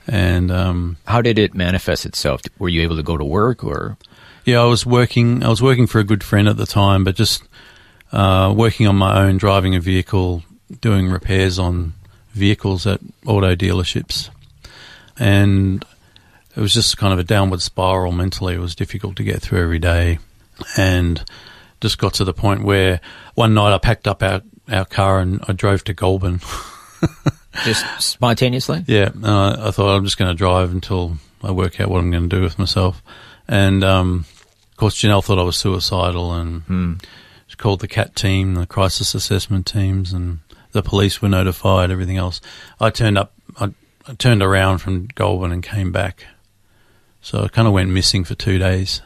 And 0.06 0.50
um, 0.50 0.96
How 1.06 1.20
did 1.22 1.38
it 1.38 1.54
manifest 1.54 2.06
itself? 2.06 2.42
Were 2.58 2.68
you 2.68 2.82
able 2.82 2.96
to 2.96 3.02
go 3.02 3.16
to 3.16 3.24
work 3.24 3.64
or? 3.64 3.96
yeah, 4.44 4.60
I 4.60 4.64
was 4.64 4.84
working. 4.86 5.42
I 5.42 5.48
was 5.48 5.62
working 5.62 5.86
for 5.86 5.98
a 5.98 6.04
good 6.04 6.22
friend 6.22 6.48
at 6.48 6.56
the 6.58 6.66
time, 6.66 7.02
but 7.04 7.16
just 7.16 7.42
uh, 8.14 8.54
working 8.56 8.86
on 8.86 8.96
my 8.96 9.22
own, 9.24 9.36
driving 9.36 9.74
a 9.74 9.80
vehicle, 9.80 10.44
doing 10.80 11.08
repairs 11.08 11.58
on 11.58 11.92
vehicles 12.30 12.86
at 12.86 13.00
auto 13.26 13.56
dealerships, 13.56 14.30
and 15.18 15.84
it 16.56 16.60
was 16.60 16.72
just 16.72 16.96
kind 16.96 17.12
of 17.12 17.18
a 17.18 17.24
downward 17.24 17.60
spiral 17.60 18.12
mentally. 18.12 18.54
It 18.54 18.60
was 18.60 18.76
difficult 18.76 19.16
to 19.16 19.24
get 19.24 19.42
through 19.42 19.60
every 19.60 19.80
day, 19.80 20.20
and 20.76 21.24
just 21.80 21.98
got 21.98 22.14
to 22.14 22.24
the 22.24 22.32
point 22.32 22.62
where 22.62 23.00
one 23.34 23.52
night 23.52 23.74
I 23.74 23.78
packed 23.78 24.06
up 24.06 24.22
our 24.22 24.42
our 24.70 24.84
car 24.84 25.18
and 25.18 25.44
I 25.48 25.52
drove 25.52 25.82
to 25.84 25.92
Goulburn. 25.92 26.40
Just 27.64 27.84
spontaneously? 28.00 28.84
Yeah, 28.86 29.10
uh, 29.22 29.68
I 29.68 29.70
thought 29.70 29.94
I'm 29.94 30.04
just 30.04 30.18
going 30.18 30.30
to 30.30 30.36
drive 30.36 30.72
until 30.72 31.18
I 31.42 31.52
work 31.52 31.80
out 31.80 31.88
what 31.88 32.00
I'm 32.00 32.10
going 32.10 32.28
to 32.28 32.36
do 32.36 32.42
with 32.42 32.58
myself. 32.58 33.00
And 33.46 33.84
um, 33.84 34.24
of 34.72 34.76
course, 34.76 35.00
Janelle 35.00 35.22
thought 35.22 35.38
I 35.38 35.44
was 35.44 35.56
suicidal, 35.56 36.32
and 36.32 36.62
she 37.54 37.56
called 37.56 37.80
the 37.80 37.88
CAT 37.88 38.16
team, 38.16 38.54
the 38.54 38.66
crisis 38.66 39.14
assessment 39.14 39.66
teams, 39.66 40.12
and 40.12 40.40
the 40.72 40.82
police 40.82 41.22
were 41.22 41.28
notified. 41.28 41.90
Everything 41.90 42.16
else. 42.16 42.40
I 42.80 42.90
turned 42.90 43.16
up. 43.16 43.32
I, 43.58 43.72
I 44.08 44.14
turned 44.14 44.42
around 44.42 44.78
from 44.78 45.06
Goulburn 45.14 45.52
and 45.52 45.62
came 45.62 45.92
back. 45.92 46.26
So 47.22 47.44
I 47.44 47.48
kind 47.48 47.66
of 47.66 47.72
went 47.74 47.90
missing 47.90 48.24
for 48.24 48.34
two 48.34 48.58
days, 48.58 49.00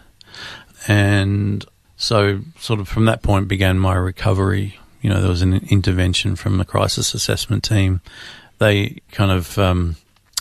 and 0.88 1.64
so 1.96 2.40
sort 2.58 2.80
of 2.80 2.88
from 2.88 3.04
that 3.04 3.22
point 3.22 3.48
began 3.48 3.78
my 3.78 3.94
recovery 3.94 4.78
you 5.00 5.10
know, 5.10 5.20
there 5.20 5.30
was 5.30 5.42
an 5.42 5.54
intervention 5.70 6.36
from 6.36 6.58
the 6.58 6.64
crisis 6.64 7.14
assessment 7.14 7.62
team. 7.62 8.00
They 8.58 8.98
kind 9.12 9.30
of 9.30 9.56
um, 9.58 9.96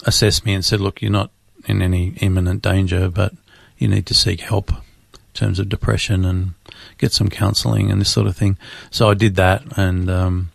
assessed 0.05 0.45
me 0.45 0.53
and 0.53 0.65
said, 0.65 0.81
"Look, 0.81 1.01
you're 1.01 1.11
not 1.11 1.31
in 1.65 1.81
any 1.81 2.09
imminent 2.21 2.63
danger, 2.63 3.09
but 3.09 3.33
you 3.77 3.87
need 3.87 4.05
to 4.07 4.13
seek 4.13 4.41
help 4.41 4.71
in 4.71 5.19
terms 5.33 5.59
of 5.59 5.69
depression 5.69 6.25
and 6.25 6.53
get 6.97 7.11
some 7.11 7.29
counselling 7.29 7.91
and 7.91 8.01
this 8.01 8.09
sort 8.09 8.27
of 8.27 8.35
thing." 8.35 8.57
So 8.91 9.09
I 9.09 9.13
did 9.13 9.35
that, 9.35 9.63
and 9.77 10.09
um, 10.09 10.51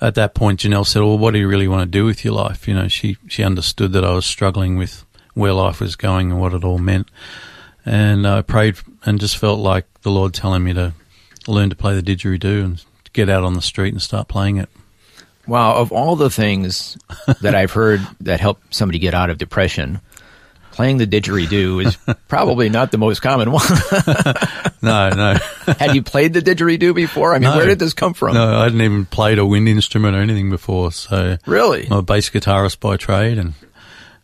at 0.00 0.14
that 0.14 0.34
point, 0.34 0.60
Janelle 0.60 0.86
said, 0.86 1.02
"Well, 1.02 1.18
what 1.18 1.32
do 1.32 1.38
you 1.38 1.48
really 1.48 1.68
want 1.68 1.82
to 1.82 1.98
do 1.98 2.04
with 2.04 2.24
your 2.24 2.34
life?" 2.34 2.66
You 2.66 2.74
know, 2.74 2.88
she 2.88 3.16
she 3.28 3.44
understood 3.44 3.92
that 3.92 4.04
I 4.04 4.12
was 4.12 4.26
struggling 4.26 4.76
with 4.76 5.04
where 5.34 5.52
life 5.52 5.80
was 5.80 5.96
going 5.96 6.30
and 6.30 6.40
what 6.40 6.54
it 6.54 6.64
all 6.64 6.78
meant, 6.78 7.08
and 7.84 8.26
I 8.26 8.42
prayed 8.42 8.76
and 9.04 9.20
just 9.20 9.36
felt 9.36 9.60
like 9.60 9.86
the 10.02 10.10
Lord 10.10 10.34
telling 10.34 10.64
me 10.64 10.72
to 10.74 10.94
learn 11.46 11.70
to 11.70 11.76
play 11.76 11.98
the 11.98 12.02
didgeridoo 12.02 12.64
and 12.64 12.84
get 13.12 13.28
out 13.28 13.44
on 13.44 13.54
the 13.54 13.62
street 13.62 13.92
and 13.92 14.02
start 14.02 14.28
playing 14.28 14.56
it. 14.56 14.68
Wow, 15.46 15.76
of 15.76 15.90
all 15.90 16.16
the 16.16 16.30
things 16.30 16.96
that 17.40 17.54
I've 17.54 17.72
heard 17.72 18.06
that 18.20 18.40
help 18.40 18.60
somebody 18.70 18.98
get 18.98 19.14
out 19.14 19.30
of 19.30 19.38
depression, 19.38 20.00
playing 20.80 20.96
the 20.96 21.06
didgeridoo 21.06 21.84
is 21.84 21.98
probably 22.28 22.70
not 22.70 22.90
the 22.90 22.96
most 22.96 23.20
common 23.20 23.50
one. 23.52 23.66
No, 24.82 25.10
no, 25.10 25.34
Had 25.78 25.94
you 25.94 26.02
played 26.02 26.32
the 26.32 26.40
didgeridoo 26.40 26.94
before? 26.94 27.34
I 27.34 27.38
mean, 27.38 27.50
No. 27.50 27.56
where 27.58 27.66
did 27.66 27.78
this 27.78 27.92
come 27.92 28.14
from? 28.14 28.32
no, 28.32 28.60
I 28.60 28.62
hadn't 28.64 28.80
even 28.80 29.04
played 29.04 29.38
a 29.38 29.44
wind 29.44 29.68
instrument 29.68 30.16
or 30.16 30.20
anything 30.20 30.48
before, 30.48 30.90
so 30.90 31.36
Really? 31.44 31.84
I'm 31.84 31.98
a 31.98 32.02
bass 32.02 32.30
guitarist 32.30 32.80
by 32.80 32.96
trade, 32.96 33.36
and 33.36 33.52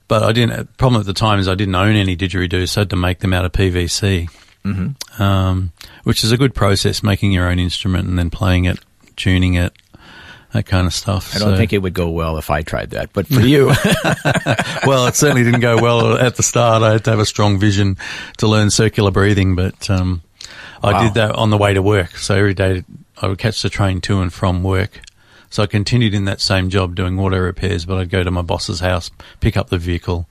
but 0.09 0.23
I 0.23 0.33
didn't. 0.33 0.75
Problem 0.79 1.01
at 1.01 1.05
the 1.07 1.13
time 1.13 1.41
is 1.41 1.47
I 1.47 1.57
didn't 1.57 1.75
own 1.75 1.95
any 1.95 2.17
didgeridoos, 2.17 2.71
so 2.71 2.81
I 2.81 2.83
had 2.83 2.91
to 2.91 2.97
make 2.97 3.19
them 3.19 3.35
out 3.35 3.45
of 3.45 3.53
PVC, 3.53 4.31
mm-hmm. 4.65 5.23
um, 5.23 5.73
which 6.05 6.25
is 6.25 6.33
a 6.33 6.39
good 6.39 6.55
process, 6.55 7.03
making 7.03 7.33
your 7.33 7.51
own 7.51 7.59
instrument 7.59 8.09
and 8.09 8.19
then 8.19 8.31
playing 8.31 8.65
it, 8.65 8.79
tuning 9.17 9.55
it, 9.55 9.75
that 10.57 10.67
kind 10.67 10.87
of 10.87 10.93
stuff. 10.95 11.35
I 11.35 11.39
don't 11.39 11.51
So- 11.53 11.57
think 11.57 11.73
it 11.73 11.79
would 11.79 11.95
go 11.95 12.09
well 12.11 12.37
if 12.39 12.51
I 12.51 12.63
tried 12.63 12.91
that, 12.91 13.13
but 13.13 13.27
for 13.29 13.41
you, 13.41 13.67
well, 14.87 15.07
it 15.07 15.15
certainly 15.17 15.45
didn't 15.45 15.61
go 15.61 15.81
well 15.81 16.17
at 16.19 16.37
the 16.37 16.43
start. 16.43 16.83
I 16.83 16.93
had 16.93 17.05
to 17.05 17.11
have 17.11 17.19
a 17.21 17.27
strong 17.27 17.59
vision 17.59 17.97
to 18.39 18.47
learn 18.49 18.71
circular 18.71 19.11
breathing, 19.11 19.55
but 19.55 19.89
um, 19.91 20.23
I 20.83 20.93
Wow. 20.93 21.03
did 21.05 21.15
that 21.15 21.35
on 21.35 21.51
the 21.51 21.57
way 21.59 21.75
to 21.75 21.83
work. 21.83 22.17
So 22.17 22.35
every 22.35 22.55
day 22.55 22.85
I 23.21 23.29
would 23.29 23.39
catch 23.39 23.63
the 23.63 23.71
train 23.71 24.01
to 24.03 24.21
and 24.21 24.33
from 24.33 24.63
work. 24.63 25.01
So 25.51 25.63
I 25.63 25.67
continued 25.67 26.13
in 26.13 26.25
that 26.25 26.41
same 26.41 26.71
job 26.71 26.95
doing 26.97 27.19
auto 27.19 27.39
repairs, 27.39 27.85
but 27.85 27.99
I'd 27.99 28.11
go 28.11 28.23
to 28.23 28.31
my 28.31 28.43
boss's 28.43 28.81
house, 28.81 29.11
pick 29.41 29.57
up 29.57 29.71
the 29.71 29.79
vehicle, 29.79 30.29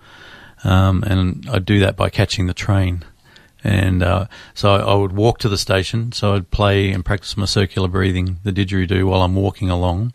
um, 0.63 1.03
and 1.03 1.47
I'd 1.49 1.65
do 1.65 1.79
that 1.79 1.95
by 1.95 2.09
catching 2.09 2.47
the 2.47 2.53
train. 2.53 3.03
And 3.63 4.03
uh, 4.03 4.27
so 4.53 4.75
I, 4.75 4.79
I 4.81 4.93
would 4.93 5.13
walk 5.13 5.39
to 5.39 5.49
the 5.49 5.57
station. 5.57 6.11
So 6.11 6.35
I'd 6.35 6.51
play 6.51 6.91
and 6.91 7.03
practice 7.03 7.35
my 7.35 7.45
circular 7.45 7.87
breathing, 7.87 8.37
the 8.43 8.51
didgeridoo, 8.51 9.07
while 9.09 9.23
I'm 9.23 9.33
walking 9.35 9.71
along. 9.71 10.13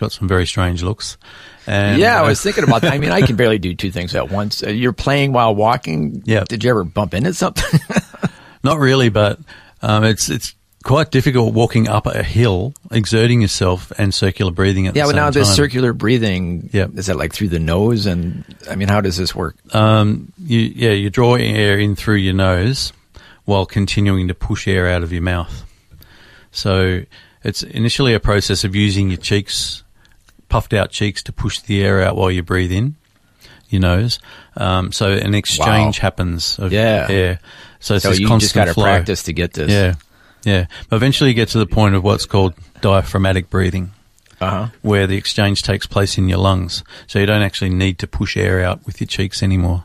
Got 0.00 0.12
some 0.12 0.26
very 0.26 0.46
strange 0.46 0.82
looks. 0.82 1.18
And 1.66 2.00
yeah, 2.00 2.20
I 2.20 2.24
uh, 2.24 2.28
was 2.28 2.40
thinking 2.42 2.64
about 2.64 2.80
that. 2.82 2.92
I 2.94 2.98
mean, 2.98 3.10
I 3.10 3.20
can 3.20 3.36
barely 3.36 3.58
do 3.68 3.74
two 3.74 3.90
things 3.90 4.14
at 4.14 4.30
once. 4.30 4.62
Uh, 4.62 4.70
you're 4.70 4.94
playing 4.94 5.32
while 5.32 5.54
walking. 5.54 6.22
Yeah. 6.24 6.44
Did 6.48 6.64
you 6.64 6.70
ever 6.70 6.84
bump 6.84 7.12
into 7.12 7.34
something? 7.34 7.78
Not 8.64 8.78
really, 8.78 9.10
but 9.10 9.38
um, 9.82 10.04
it's 10.04 10.30
it's 10.30 10.54
quite 10.82 11.10
difficult 11.10 11.52
walking 11.52 11.86
up 11.86 12.06
a 12.06 12.22
hill, 12.22 12.72
exerting 12.90 13.42
yourself, 13.42 13.92
and 13.98 14.14
circular 14.14 14.50
breathing 14.50 14.86
at 14.86 14.96
yeah, 14.96 15.02
the 15.02 15.08
same 15.08 15.12
time. 15.12 15.18
Yeah, 15.18 15.28
but 15.28 15.34
now 15.36 15.40
this 15.40 15.54
circular 15.54 15.92
breathing, 15.92 16.70
Yep. 16.72 16.92
is 16.96 17.06
that 17.06 17.16
like 17.16 17.34
through 17.34 17.48
the 17.48 17.58
nose? 17.58 18.06
And 18.06 18.42
I 18.70 18.76
mean, 18.76 18.88
how 18.88 19.02
does 19.02 19.18
this 19.18 19.34
work? 19.34 19.56
um, 19.74 20.32
you, 20.38 20.60
yeah, 20.60 20.92
you 20.92 21.10
draw 21.10 21.34
air 21.34 21.78
in 21.78 21.94
through 21.96 22.16
your 22.16 22.34
nose 22.34 22.94
while 23.44 23.66
continuing 23.66 24.28
to 24.28 24.34
push 24.34 24.66
air 24.66 24.88
out 24.88 25.02
of 25.02 25.12
your 25.12 25.22
mouth. 25.22 25.64
So 26.52 27.02
it's 27.44 27.62
initially 27.62 28.14
a 28.14 28.20
process 28.20 28.64
of 28.64 28.74
using 28.74 29.08
your 29.08 29.18
cheeks, 29.18 29.82
puffed 30.50 30.74
out 30.74 30.90
cheeks, 30.90 31.22
to 31.22 31.32
push 31.32 31.60
the 31.60 31.82
air 31.82 32.02
out 32.02 32.16
while 32.16 32.30
you 32.30 32.42
breathe 32.42 32.72
in 32.72 32.96
your 33.70 33.80
nose. 33.80 34.18
Um, 34.56 34.92
so 34.92 35.12
an 35.12 35.34
exchange 35.34 35.98
Wow. 35.98 36.02
happens 36.02 36.58
of 36.58 36.72
Yeah. 36.72 37.06
air. 37.08 37.38
So 37.78 37.94
it's 37.94 38.02
So 38.02 38.10
this 38.10 38.18
you 38.18 38.26
constant 38.28 38.42
just 38.42 38.54
got 38.54 38.64
to 38.66 38.74
practice 38.74 39.22
to 39.22 39.32
get 39.32 39.54
this. 39.54 39.70
Yeah, 39.70 39.94
yeah. 40.44 40.66
But 40.90 40.96
eventually 40.96 41.30
you 41.30 41.34
get 41.34 41.48
to 41.50 41.58
the 41.58 41.66
point 41.66 41.94
of 41.94 42.02
what's 42.04 42.26
called 42.26 42.52
diaphragmatic 42.82 43.48
breathing, 43.48 43.92
Uh-huh. 44.40 44.66
where 44.82 45.06
the 45.06 45.16
exchange 45.16 45.62
takes 45.62 45.86
place 45.86 46.18
in 46.18 46.28
your 46.28 46.38
lungs. 46.38 46.82
So 47.06 47.18
you 47.20 47.26
don't 47.26 47.42
actually 47.42 47.70
need 47.70 47.98
to 48.00 48.06
push 48.06 48.36
air 48.36 48.62
out 48.62 48.84
with 48.84 49.00
your 49.00 49.06
cheeks 49.08 49.42
anymore. 49.42 49.84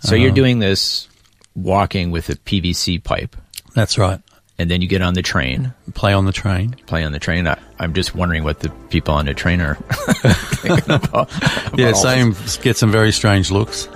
So 0.00 0.08
Uh-huh. 0.08 0.16
you're 0.16 0.32
doing 0.32 0.58
this 0.58 1.06
walking 1.54 2.10
with 2.10 2.28
a 2.28 2.34
PVC 2.36 2.98
pipe, 2.98 3.36
That's 3.74 3.96
right. 3.96 4.20
And 4.62 4.70
then 4.70 4.80
you 4.80 4.88
get 4.88 5.02
on 5.02 5.14
the 5.14 5.22
train, 5.22 5.74
Play 5.94 6.12
on 6.14 6.24
the 6.24 6.32
train. 6.32 6.74
play 6.86 7.04
on 7.04 7.12
the 7.12 7.18
train. 7.18 7.46
I, 7.46 7.58
I'm 7.78 7.92
just 7.92 8.14
wondering 8.14 8.44
what 8.44 8.60
the 8.60 8.70
people 8.88 9.12
on 9.14 9.26
the 9.26 9.34
train 9.34 9.60
are 9.60 9.72
about. 10.88 11.28
Yeah, 11.76 11.88
about 11.88 11.94
all 11.94 12.02
same. 12.02 12.34
Get 12.62 12.76
some 12.76 12.90
very 12.90 13.12
strange 13.12 13.50
looks, 13.50 13.88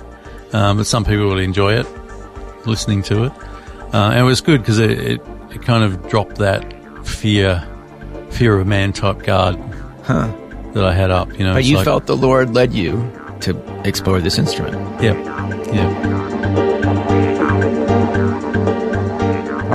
um, 0.53 0.77
but 0.77 0.85
some 0.85 1.03
people 1.05 1.25
will 1.27 1.39
enjoy 1.39 1.73
it, 1.73 1.87
listening 2.67 3.01
to 3.03 3.23
it, 3.25 3.31
uh, 3.93 4.09
and 4.11 4.19
it 4.19 4.23
was 4.23 4.41
good 4.41 4.61
because 4.61 4.79
it, 4.79 4.91
it, 4.91 5.21
it 5.51 5.61
kind 5.63 5.83
of 5.83 6.07
dropped 6.09 6.35
that 6.37 6.61
fear, 7.07 7.65
fear 8.31 8.59
of 8.59 8.67
man 8.67 8.93
type 8.93 9.23
guard 9.23 9.55
huh. 10.03 10.29
that 10.73 10.83
I 10.83 10.93
had 10.93 11.09
up. 11.11 11.31
You 11.39 11.45
know, 11.45 11.53
But 11.53 11.63
you 11.65 11.77
like- 11.77 11.85
felt 11.85 12.05
the 12.05 12.17
Lord 12.17 12.53
led 12.53 12.73
you 12.73 13.09
to 13.41 13.55
explore 13.87 14.19
this 14.19 14.37
instrument. 14.37 14.75
yeah, 15.01 15.13
yeah. 15.73 16.36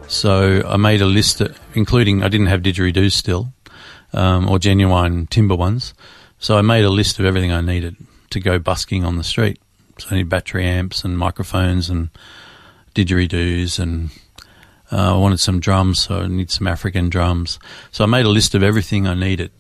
so 0.07 0.63
I 0.67 0.77
made 0.77 1.01
a 1.01 1.07
list, 1.07 1.41
including 1.75 2.23
I 2.23 2.29
didn't 2.29 2.49
have 2.49 2.61
didgeridoos 2.61 3.13
still, 3.13 3.53
um, 4.13 4.49
or 4.51 4.59
genuine 4.59 5.27
timber 5.29 5.55
ones. 5.55 5.95
So 6.39 6.59
I 6.59 6.63
made 6.63 6.85
a 6.85 6.91
list 6.91 7.19
of 7.19 7.25
everything 7.25 7.53
I 7.53 7.63
needed 7.63 7.97
to 8.31 8.41
go 8.41 8.59
busking 8.59 9.03
on 9.03 9.17
the 9.17 9.25
street. 9.25 9.59
So 9.99 10.09
I 10.11 10.17
need 10.17 10.29
battery 10.29 10.67
amps 10.67 11.05
and 11.05 11.17
microphones 11.17 11.89
and 11.89 12.11
didgeridoos 12.95 13.79
and 13.79 14.11
uh, 14.93 15.15
I 15.15 15.19
wanted 15.19 15.41
some 15.41 15.61
drums, 15.61 16.01
so 16.01 16.21
I 16.21 16.27
need 16.27 16.51
some 16.51 16.67
African 16.67 17.09
drums. 17.09 17.59
So 17.91 18.05
I 18.05 18.07
made 18.07 18.27
a 18.27 18.31
list 18.31 18.55
of 18.55 18.63
everything 18.63 19.07
I 19.07 19.15
needed 19.15 19.51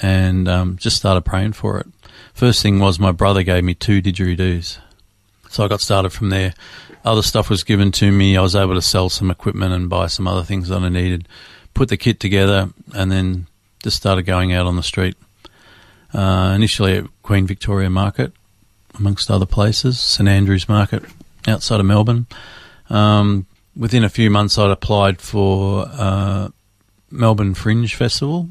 and 0.00 0.48
um, 0.48 0.76
just 0.76 0.96
started 0.96 1.22
praying 1.22 1.52
for 1.52 1.78
it. 1.78 1.86
First 2.34 2.62
thing 2.62 2.78
was 2.78 2.98
my 2.98 3.12
brother 3.12 3.42
gave 3.42 3.64
me 3.64 3.74
two 3.74 4.02
didgeridoos. 4.02 4.78
So 5.48 5.64
I 5.64 5.68
got 5.68 5.80
started 5.80 6.10
from 6.10 6.30
there. 6.30 6.54
Other 7.04 7.22
stuff 7.22 7.48
was 7.48 7.64
given 7.64 7.92
to 7.92 8.10
me. 8.10 8.36
I 8.36 8.42
was 8.42 8.56
able 8.56 8.74
to 8.74 8.82
sell 8.82 9.08
some 9.08 9.30
equipment 9.30 9.72
and 9.72 9.88
buy 9.88 10.08
some 10.08 10.26
other 10.26 10.42
things 10.42 10.68
that 10.68 10.82
I 10.82 10.88
needed. 10.88 11.28
Put 11.72 11.88
the 11.88 11.96
kit 11.96 12.20
together 12.20 12.70
and 12.94 13.10
then 13.10 13.46
just 13.82 13.96
started 13.96 14.24
going 14.24 14.52
out 14.52 14.66
on 14.66 14.76
the 14.76 14.82
street. 14.82 15.16
Uh, 16.12 16.52
initially 16.54 16.96
at 16.96 17.04
Queen 17.22 17.46
Victoria 17.46 17.90
Market, 17.90 18.32
amongst 18.98 19.30
other 19.30 19.46
places, 19.46 19.98
St 20.00 20.28
Andrews 20.28 20.68
Market 20.68 21.04
outside 21.46 21.80
of 21.80 21.86
Melbourne. 21.86 22.26
Um, 22.90 23.46
within 23.76 24.04
a 24.04 24.08
few 24.08 24.30
months, 24.30 24.58
I'd 24.58 24.70
applied 24.70 25.20
for 25.20 25.86
uh, 25.92 26.48
Melbourne 27.10 27.54
Fringe 27.54 27.94
Festival, 27.94 28.48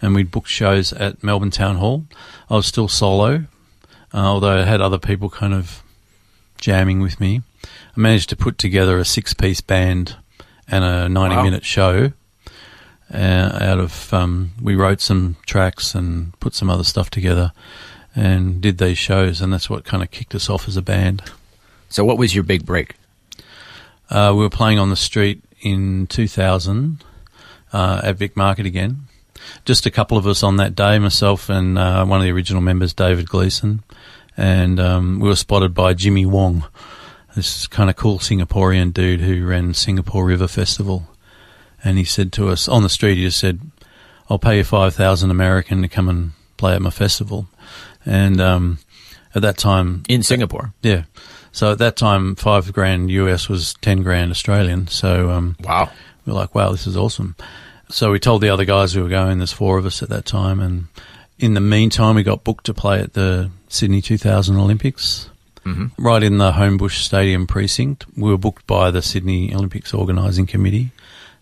and 0.00 0.14
we'd 0.14 0.30
booked 0.30 0.48
shows 0.48 0.92
at 0.92 1.22
Melbourne 1.22 1.50
Town 1.50 1.76
Hall. 1.76 2.06
I 2.48 2.54
was 2.54 2.66
still 2.66 2.88
solo, 2.88 3.44
uh, 4.14 4.18
although 4.18 4.60
I 4.60 4.64
had 4.64 4.80
other 4.80 4.98
people 4.98 5.28
kind 5.28 5.54
of 5.54 5.82
jamming 6.58 7.00
with 7.00 7.20
me. 7.20 7.42
I 7.64 8.00
managed 8.00 8.28
to 8.30 8.36
put 8.36 8.58
together 8.58 8.98
a 8.98 9.04
six-piece 9.04 9.60
band 9.60 10.16
and 10.68 10.84
a 10.84 11.08
ninety-minute 11.08 11.64
show. 11.64 12.12
Uh, 13.12 13.58
out 13.60 13.78
of 13.78 14.12
um, 14.12 14.50
we 14.60 14.74
wrote 14.74 15.00
some 15.00 15.36
tracks 15.46 15.94
and 15.94 16.38
put 16.40 16.54
some 16.54 16.68
other 16.68 16.84
stuff 16.84 17.08
together, 17.10 17.52
and 18.14 18.60
did 18.60 18.78
these 18.78 18.98
shows, 18.98 19.40
and 19.40 19.52
that's 19.52 19.70
what 19.70 19.84
kind 19.84 20.02
of 20.02 20.10
kicked 20.10 20.34
us 20.34 20.50
off 20.50 20.66
as 20.68 20.76
a 20.76 20.82
band. 20.82 21.22
So, 21.88 22.04
what 22.04 22.18
was 22.18 22.34
your 22.34 22.44
big 22.44 22.66
break? 22.66 22.94
Uh, 24.10 24.32
we 24.34 24.40
were 24.42 24.50
playing 24.50 24.78
on 24.78 24.90
the 24.90 24.96
street 24.96 25.42
in 25.60 26.06
2000 26.06 27.02
uh, 27.72 28.00
at 28.04 28.16
Vic 28.16 28.36
Market 28.36 28.66
again. 28.66 29.02
Just 29.64 29.86
a 29.86 29.90
couple 29.90 30.16
of 30.18 30.26
us 30.26 30.42
on 30.42 30.56
that 30.56 30.74
day, 30.74 30.98
myself 30.98 31.48
and 31.48 31.78
uh, 31.78 32.04
one 32.04 32.20
of 32.20 32.24
the 32.24 32.32
original 32.32 32.62
members, 32.62 32.92
David 32.92 33.28
Gleason, 33.28 33.82
and 34.36 34.80
um, 34.80 35.20
we 35.20 35.28
were 35.28 35.36
spotted 35.36 35.74
by 35.74 35.94
Jimmy 35.94 36.26
Wong, 36.26 36.64
this 37.34 37.66
kind 37.66 37.88
of 37.90 37.96
cool 37.96 38.18
Singaporean 38.18 38.92
dude 38.92 39.20
who 39.20 39.46
ran 39.46 39.74
Singapore 39.74 40.24
River 40.26 40.48
Festival. 40.48 41.08
And 41.84 41.98
he 41.98 42.04
said 42.04 42.32
to 42.32 42.48
us 42.48 42.66
on 42.66 42.82
the 42.82 42.88
street, 42.88 43.18
he 43.18 43.24
just 43.24 43.38
said, 43.38 43.60
"I'll 44.28 44.38
pay 44.38 44.56
you 44.56 44.64
five 44.64 44.94
thousand 44.94 45.30
American 45.30 45.82
to 45.82 45.88
come 45.88 46.08
and 46.08 46.32
play 46.56 46.74
at 46.74 46.82
my 46.82 46.90
festival." 46.90 47.46
And 48.04 48.40
um, 48.40 48.78
at 49.34 49.42
that 49.42 49.58
time, 49.58 50.02
In 50.08 50.22
Singapore. 50.22 50.72
yeah. 50.82 51.02
So 51.56 51.72
at 51.72 51.78
that 51.78 51.96
time, 51.96 52.34
five 52.36 52.70
grand 52.74 53.10
US 53.10 53.48
was 53.48 53.72
ten 53.80 54.02
grand 54.02 54.30
Australian. 54.30 54.88
So 54.88 55.30
um, 55.30 55.56
Wow. 55.64 55.90
we 56.26 56.32
were 56.34 56.38
like, 56.38 56.54
wow, 56.54 56.70
this 56.70 56.86
is 56.86 56.98
awesome. 56.98 57.34
So 57.88 58.12
we 58.12 58.18
told 58.18 58.42
the 58.42 58.50
other 58.50 58.66
guys 58.66 58.92
who 58.92 59.02
were 59.02 59.08
going, 59.08 59.38
there's 59.38 59.52
four 59.54 59.78
of 59.78 59.86
us 59.86 60.02
at 60.02 60.10
that 60.10 60.26
time. 60.26 60.60
And 60.60 60.88
in 61.38 61.54
the 61.54 61.62
meantime, 61.62 62.14
we 62.16 62.22
got 62.24 62.44
booked 62.44 62.66
to 62.66 62.74
play 62.74 63.00
at 63.00 63.14
the 63.14 63.50
Sydney 63.68 64.02
2000 64.02 64.54
Olympics, 64.56 65.30
right 65.98 66.22
in 66.22 66.36
the 66.36 66.52
Homebush 66.52 66.98
Stadium 67.02 67.46
precinct. 67.46 68.04
We 68.18 68.28
were 68.30 68.36
booked 68.38 68.66
by 68.66 68.90
the 68.90 69.00
Sydney 69.00 69.54
Olympics 69.54 69.94
Organising 69.94 70.46
Committee. 70.46 70.90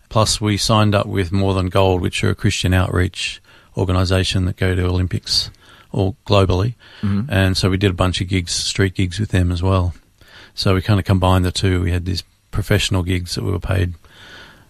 Plus, 0.07 0.39
we 0.39 0.55
signed 0.55 0.95
up 0.95 1.07
with 1.07 1.31
More 1.33 1.53
Than 1.53 1.67
Gold, 1.67 2.01
which 2.01 2.23
are 2.23 2.29
a 2.29 2.35
Christian 2.35 2.73
outreach 2.73 3.41
organisation 3.75 4.45
that 4.45 4.55
go 4.55 4.75
to 4.75 4.85
Olympics 4.85 5.51
all 5.91 6.15
globally. 6.25 6.75
And 7.01 7.57
so 7.57 7.69
we 7.69 7.75
did 7.77 7.91
a 7.91 7.93
bunch 7.95 8.21
of 8.21 8.29
gigs, 8.29 8.53
street 8.53 8.93
gigs 8.95 9.19
with 9.19 9.31
them 9.31 9.51
as 9.51 9.61
well. 9.61 9.93
So 10.55 10.73
we 10.73 10.81
kind 10.81 10.99
of 10.99 11.05
combined 11.05 11.45
the 11.45 11.51
two. 11.51 11.81
We 11.81 11.91
had 11.91 12.05
these 12.05 12.23
professional 12.51 13.03
gigs 13.03 13.35
that 13.35 13.43
we 13.43 13.51
were 13.51 13.59
paid 13.59 13.93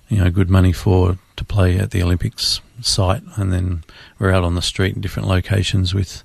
you 0.09 0.17
know, 0.17 0.29
good 0.29 0.49
money 0.49 0.71
for 0.71 1.17
to 1.35 1.43
play 1.43 1.77
at 1.77 1.91
the 1.91 2.01
Olympics 2.03 2.61
site, 2.81 3.23
and 3.35 3.51
then 3.51 3.83
we're 4.19 4.31
out 4.31 4.43
on 4.43 4.55
the 4.55 4.61
street 4.61 4.95
in 4.95 5.01
different 5.01 5.27
locations 5.27 5.93
with 5.93 6.23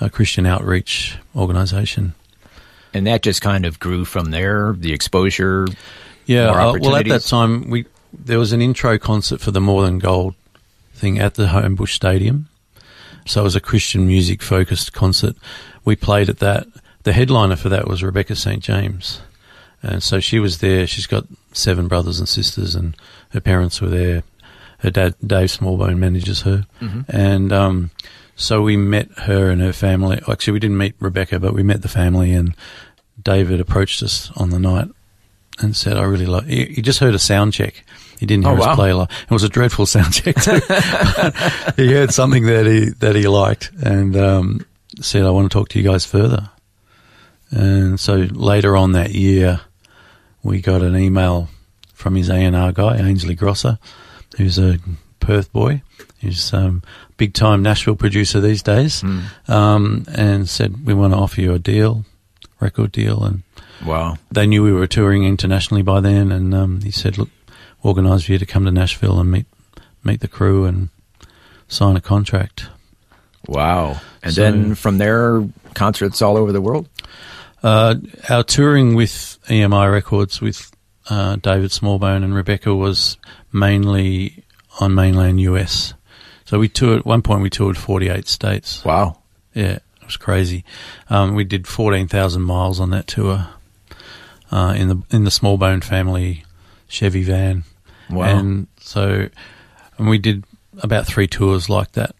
a 0.00 0.08
Christian 0.08 0.46
outreach 0.46 1.18
organisation. 1.36 2.14
And 2.94 3.06
that 3.06 3.22
just 3.22 3.42
kind 3.42 3.66
of 3.66 3.78
grew 3.78 4.04
from 4.04 4.30
there, 4.30 4.72
the 4.72 4.92
exposure. 4.92 5.66
Yeah, 6.26 6.50
uh, 6.50 6.78
well, 6.80 6.96
at 6.96 7.06
that 7.06 7.22
time 7.22 7.68
we 7.68 7.86
there 8.12 8.38
was 8.38 8.52
an 8.52 8.62
intro 8.62 8.98
concert 8.98 9.40
for 9.40 9.50
the 9.50 9.60
More 9.60 9.82
Than 9.82 9.98
Gold 9.98 10.34
thing 10.94 11.18
at 11.18 11.34
the 11.34 11.46
Homebush 11.46 11.94
Stadium, 11.94 12.48
so 13.26 13.42
it 13.42 13.44
was 13.44 13.56
a 13.56 13.60
Christian 13.60 14.06
music 14.06 14.42
focused 14.42 14.92
concert. 14.92 15.36
We 15.84 15.96
played 15.96 16.28
at 16.28 16.38
that. 16.38 16.66
The 17.04 17.12
headliner 17.12 17.56
for 17.56 17.68
that 17.70 17.86
was 17.88 18.02
Rebecca 18.02 18.34
St 18.36 18.62
James, 18.62 19.20
and 19.82 20.02
so 20.02 20.20
she 20.20 20.38
was 20.40 20.58
there. 20.58 20.86
She's 20.86 21.06
got 21.06 21.24
seven 21.52 21.88
brothers 21.88 22.18
and 22.18 22.28
sisters, 22.28 22.74
and 22.74 22.96
her 23.30 23.40
parents 23.40 23.80
were 23.80 23.88
there. 23.88 24.22
Her 24.80 24.90
dad, 24.90 25.14
Dave 25.26 25.48
Smallbone, 25.48 25.98
manages 25.98 26.42
her, 26.42 26.66
and 27.08 27.52
um, 27.52 27.90
so 28.36 28.62
we 28.62 28.76
met 28.76 29.10
her 29.20 29.50
and 29.50 29.60
her 29.60 29.72
family. 29.72 30.20
Actually, 30.28 30.52
we 30.54 30.60
didn't 30.60 30.78
meet 30.78 30.94
Rebecca, 31.00 31.38
but 31.40 31.54
we 31.54 31.62
met 31.62 31.82
the 31.82 31.88
family, 31.88 32.32
and 32.32 32.54
David 33.22 33.60
approached 33.60 34.02
us 34.02 34.30
on 34.36 34.50
the 34.50 34.58
night 34.58 34.88
and 35.60 35.74
said, 35.74 35.96
"I 35.96 36.02
really 36.02 36.26
like." 36.26 36.44
He, 36.46 36.66
he 36.66 36.82
just 36.82 36.98
heard 37.00 37.14
a 37.14 37.18
sound 37.18 37.52
check. 37.54 37.84
He 38.20 38.26
didn't 38.26 38.44
hear 38.44 38.54
Oh, 38.54 38.58
us 38.60 38.66
wow. 38.66 38.74
play 38.74 38.92
live. 38.92 39.08
It 39.22 39.30
was 39.30 39.44
a 39.44 39.48
dreadful 39.48 39.86
sound 39.94 40.12
check. 40.14 40.34
Too. 40.36 40.60
he 41.76 41.92
heard 41.92 42.12
something 42.12 42.44
that 42.46 42.66
he 42.66 42.90
that 42.98 43.14
he 43.16 43.26
liked 43.28 43.70
and 43.82 44.16
um, 44.16 44.66
said, 45.00 45.22
"I 45.24 45.30
want 45.30 45.50
to 45.50 45.56
talk 45.56 45.68
to 45.70 45.78
you 45.80 45.88
guys 45.88 46.04
further." 46.04 46.50
And 47.50 47.98
so 47.98 48.14
later 48.30 48.76
on 48.76 48.92
that 48.92 49.12
year, 49.12 49.60
we 50.42 50.60
got 50.60 50.82
an 50.82 50.96
email 50.96 51.48
from 51.94 52.14
his 52.14 52.28
A&R 52.28 52.72
guy, 52.72 52.96
Ainslie 52.98 53.34
Grosser, 53.34 53.78
who's 54.36 54.58
a 54.58 54.78
Perth 55.20 55.52
boy. 55.52 55.82
He's 56.18 56.52
um, 56.52 56.82
big 57.16 57.34
time 57.34 57.62
Nashville 57.62 57.96
producer 57.96 58.40
these 58.40 58.62
days, 58.62 59.02
um, 59.46 60.04
and 60.14 60.48
said, 60.48 60.84
"We 60.86 60.94
want 60.94 61.12
to 61.12 61.18
offer 61.18 61.40
you 61.40 61.54
a 61.54 61.58
deal, 61.58 62.04
record 62.60 62.92
deal." 62.92 63.22
And 63.24 63.42
Wow. 63.86 64.16
they 64.30 64.46
knew 64.46 64.62
we 64.64 64.72
were 64.72 64.86
touring 64.88 65.24
internationally 65.24 65.82
by 65.82 66.00
then, 66.00 66.32
and 66.32 66.54
um, 66.54 66.80
he 66.82 66.90
said, 66.90 67.18
"Look, 67.18 67.30
organise 67.82 68.24
for 68.24 68.32
you 68.32 68.38
to 68.38 68.46
come 68.46 68.64
to 68.64 68.70
Nashville 68.72 69.20
and 69.20 69.30
meet 69.30 69.46
meet 70.02 70.20
the 70.20 70.28
crew 70.28 70.64
and 70.64 70.88
sign 71.68 71.96
a 71.96 72.00
contract." 72.00 72.66
Wow. 73.46 74.00
And 74.22 74.34
So- 74.34 74.40
then 74.42 74.74
from 74.74 74.98
there, 74.98 75.46
concerts 75.74 76.20
all 76.20 76.36
over 76.36 76.52
the 76.52 76.60
world. 76.60 76.88
Uh, 77.62 77.96
our 78.28 78.44
touring 78.44 78.94
with 78.94 79.38
EMI 79.48 79.90
Records 79.90 80.40
with 80.40 80.70
uh, 81.10 81.36
David 81.36 81.70
Smallbone 81.70 82.22
and 82.24 82.34
Rebecca 82.34 82.74
was 82.74 83.16
mainly 83.52 84.44
on 84.80 84.94
mainland 84.94 85.40
US. 85.40 85.94
So 86.44 86.58
we 86.58 86.68
toured. 86.68 87.00
At 87.00 87.06
one 87.06 87.22
point, 87.22 87.42
we 87.42 87.50
toured 87.50 87.76
forty-eight 87.76 88.28
states. 88.28 88.84
Wow. 88.84 89.18
Yeah, 89.54 89.72
it 89.76 90.04
was 90.04 90.16
crazy. 90.16 90.64
Um, 91.10 91.34
we 91.34 91.44
did 91.44 91.66
fourteen 91.66 92.08
thousand 92.08 92.42
miles 92.42 92.80
on 92.80 92.90
that 92.90 93.06
tour 93.06 93.48
uh, 94.50 94.74
in 94.76 94.88
the 94.88 95.02
in 95.10 95.24
the 95.24 95.30
Smallbone 95.30 95.84
family 95.84 96.44
Chevy 96.88 97.22
van. 97.22 97.64
Wow. 98.10 98.22
And 98.24 98.66
so, 98.80 99.28
and 99.98 100.08
we 100.08 100.18
did 100.18 100.44
about 100.82 101.06
three 101.06 101.26
tours 101.26 101.68
like 101.68 101.92
that 101.92 102.14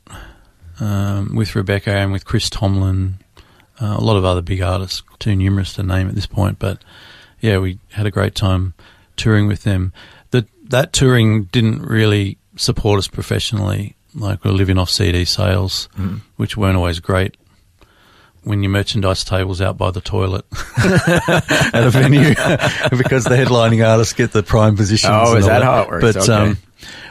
um, 0.81 1.35
with 1.35 1.55
Rebecca 1.55 1.91
and 1.91 2.13
with 2.13 2.25
Chris 2.25 2.51
Tomlin, 2.51 3.19
uh, 3.81 3.97
a 3.99 4.01
lot 4.01 4.17
of 4.17 4.25
other 4.25 4.43
big 4.43 4.61
artists, 4.61 5.03
too 5.19 5.35
numerous 5.37 5.73
to 5.75 5.83
name 5.83 6.09
at 6.09 6.15
this 6.15 6.27
point. 6.27 6.59
But 6.59 6.83
yeah, 7.41 7.59
we 7.59 7.79
had 7.93 8.07
a 8.07 8.11
great 8.11 8.35
time 8.35 8.75
touring 9.17 9.47
with 9.47 9.63
them. 9.63 9.93
That 10.31 10.47
that 10.71 10.93
touring 10.93 11.45
didn't 11.45 11.83
really 11.83 12.39
support 12.57 12.99
us 12.99 13.09
professionally. 13.09 13.95
Like 14.15 14.43
we 14.45 14.51
we're 14.51 14.57
living 14.57 14.79
off 14.79 14.91
CD 14.91 15.25
sales, 15.25 15.89
which 16.37 16.57
weren't 16.57 16.77
always 16.77 16.99
great. 17.01 17.37
When 18.45 18.63
your 18.63 18.71
merchandise 18.71 19.25
table's 19.25 19.61
out 19.61 19.77
by 19.77 19.91
the 19.91 20.01
toilet 20.01 20.45
at 20.79 21.85
a 21.85 21.91
venue, 21.91 22.31
because 22.97 23.25
the 23.25 23.37
headlining 23.37 23.87
artists 23.87 24.15
get 24.15 24.33
the 24.33 24.43
prime 24.43 24.75
positions. 24.77 25.13
Oh, 25.15 25.37
is 25.37 25.47
that 25.47 25.63
how 25.63 25.83
it 25.83 25.89
works? 25.89 26.03
But 26.05 26.17
Okay. 26.29 26.33
um, 26.33 26.59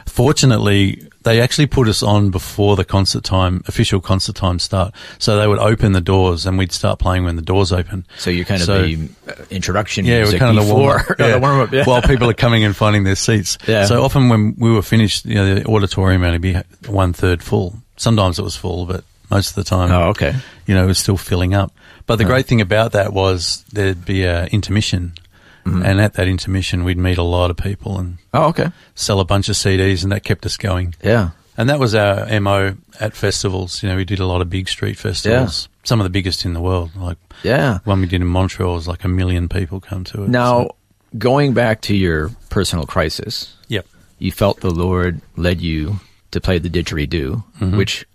fortunately, 0.06 1.07
they 1.22 1.40
actually 1.40 1.66
put 1.66 1.88
us 1.88 2.02
on 2.02 2.30
before 2.30 2.76
the 2.76 2.84
concert 2.84 3.24
time, 3.24 3.62
official 3.66 4.00
concert 4.00 4.36
time 4.36 4.58
start. 4.58 4.94
So 5.18 5.36
they 5.38 5.46
would 5.46 5.58
open 5.58 5.92
the 5.92 6.00
doors, 6.00 6.46
and 6.46 6.56
we'd 6.56 6.72
start 6.72 6.98
playing 6.98 7.24
when 7.24 7.36
the 7.36 7.42
doors 7.42 7.72
open. 7.72 8.06
So 8.18 8.30
you're 8.30 8.44
kind 8.44 8.60
of 8.60 8.66
So- 8.66 8.82
the 8.82 9.08
uh, 9.28 9.32
introduction 9.50 10.04
Yeah, 10.04 10.18
music 10.18 10.34
we're 10.40 10.46
kind 10.46 10.58
of 10.58 10.66
the 10.66 10.74
warm 10.74 10.98
before 10.98 11.12
up. 11.12 11.18
Yeah. 11.20 11.30
the 11.32 11.38
warm 11.40 11.60
up. 11.60 11.72
Yeah. 11.72 11.84
While 11.84 12.02
people 12.02 12.30
are 12.30 12.34
coming 12.34 12.64
and 12.64 12.74
finding 12.76 13.04
their 13.04 13.16
seats. 13.16 13.58
Yeah. 13.66 13.84
So 13.86 14.02
often 14.02 14.28
when 14.28 14.54
we 14.58 14.70
were 14.72 14.82
finished, 14.82 15.24
you 15.26 15.34
know, 15.34 15.54
the 15.56 15.66
auditorium 15.66 16.22
only 16.22 16.38
be 16.38 16.56
one 16.86 17.12
third 17.12 17.42
full. 17.42 17.76
Sometimes 17.96 18.38
it 18.38 18.42
was 18.42 18.56
full, 18.56 18.86
but 18.86 19.02
most 19.30 19.50
of 19.50 19.56
the 19.56 19.64
time, 19.64 19.90
oh, 19.90 20.10
okay. 20.10 20.34
you 20.66 20.74
know, 20.74 20.84
it 20.84 20.86
was 20.86 20.98
still 20.98 21.16
filling 21.18 21.52
up. 21.52 21.72
But 22.06 22.16
the 22.16 22.24
great 22.24 22.46
thing 22.46 22.62
about 22.62 22.92
that 22.92 23.12
was 23.12 23.64
there'd 23.72 24.06
be 24.06 24.22
a 24.24 24.46
intermission. 24.46 25.12
Mm-hmm. 25.74 25.82
And 25.84 26.00
at 26.00 26.14
that 26.14 26.28
intermission, 26.28 26.84
we'd 26.84 26.98
meet 26.98 27.18
a 27.18 27.22
lot 27.22 27.50
of 27.50 27.56
people 27.56 27.98
and 27.98 28.18
Oh, 28.34 28.46
okay. 28.48 28.70
sell 28.94 29.20
a 29.20 29.24
bunch 29.24 29.48
of 29.48 29.56
CDs, 29.56 30.02
and 30.02 30.12
that 30.12 30.24
kept 30.24 30.44
us 30.46 30.56
going. 30.56 30.94
Yeah. 31.02 31.30
And 31.56 31.68
that 31.70 31.80
was 31.80 31.94
our 31.94 32.26
MO 32.40 32.76
at 33.00 33.14
festivals. 33.16 33.82
You 33.82 33.88
know, 33.88 33.96
we 33.96 34.04
did 34.04 34.20
a 34.20 34.26
lot 34.26 34.40
of 34.40 34.48
big 34.48 34.68
street 34.68 34.96
festivals, 34.96 35.68
some 35.82 36.00
of 36.00 36.04
the 36.04 36.10
biggest 36.10 36.44
in 36.44 36.52
the 36.52 36.60
world. 36.60 36.90
Like 36.94 37.18
Yeah. 37.42 37.78
one 37.84 38.00
we 38.00 38.06
did 38.06 38.20
in 38.20 38.26
Montreal 38.28 38.74
was 38.74 38.86
like 38.86 39.02
a 39.04 39.08
million 39.08 39.48
people 39.48 39.80
come 39.80 40.04
to 40.04 40.22
it. 40.24 40.28
Now, 40.28 40.62
So- 40.62 40.74
going 41.18 41.54
back 41.54 41.80
to 41.82 41.96
your 41.96 42.30
personal 42.48 42.86
crisis, 42.86 43.54
yep. 43.66 43.86
you 44.20 44.30
felt 44.30 44.60
the 44.60 44.70
Lord 44.70 45.20
led 45.36 45.60
you 45.60 45.98
to 46.30 46.40
play 46.40 46.58
the 46.58 46.70
didgeridoo, 46.70 47.42
Mm-hmm. 47.60 47.76
which 47.76 48.06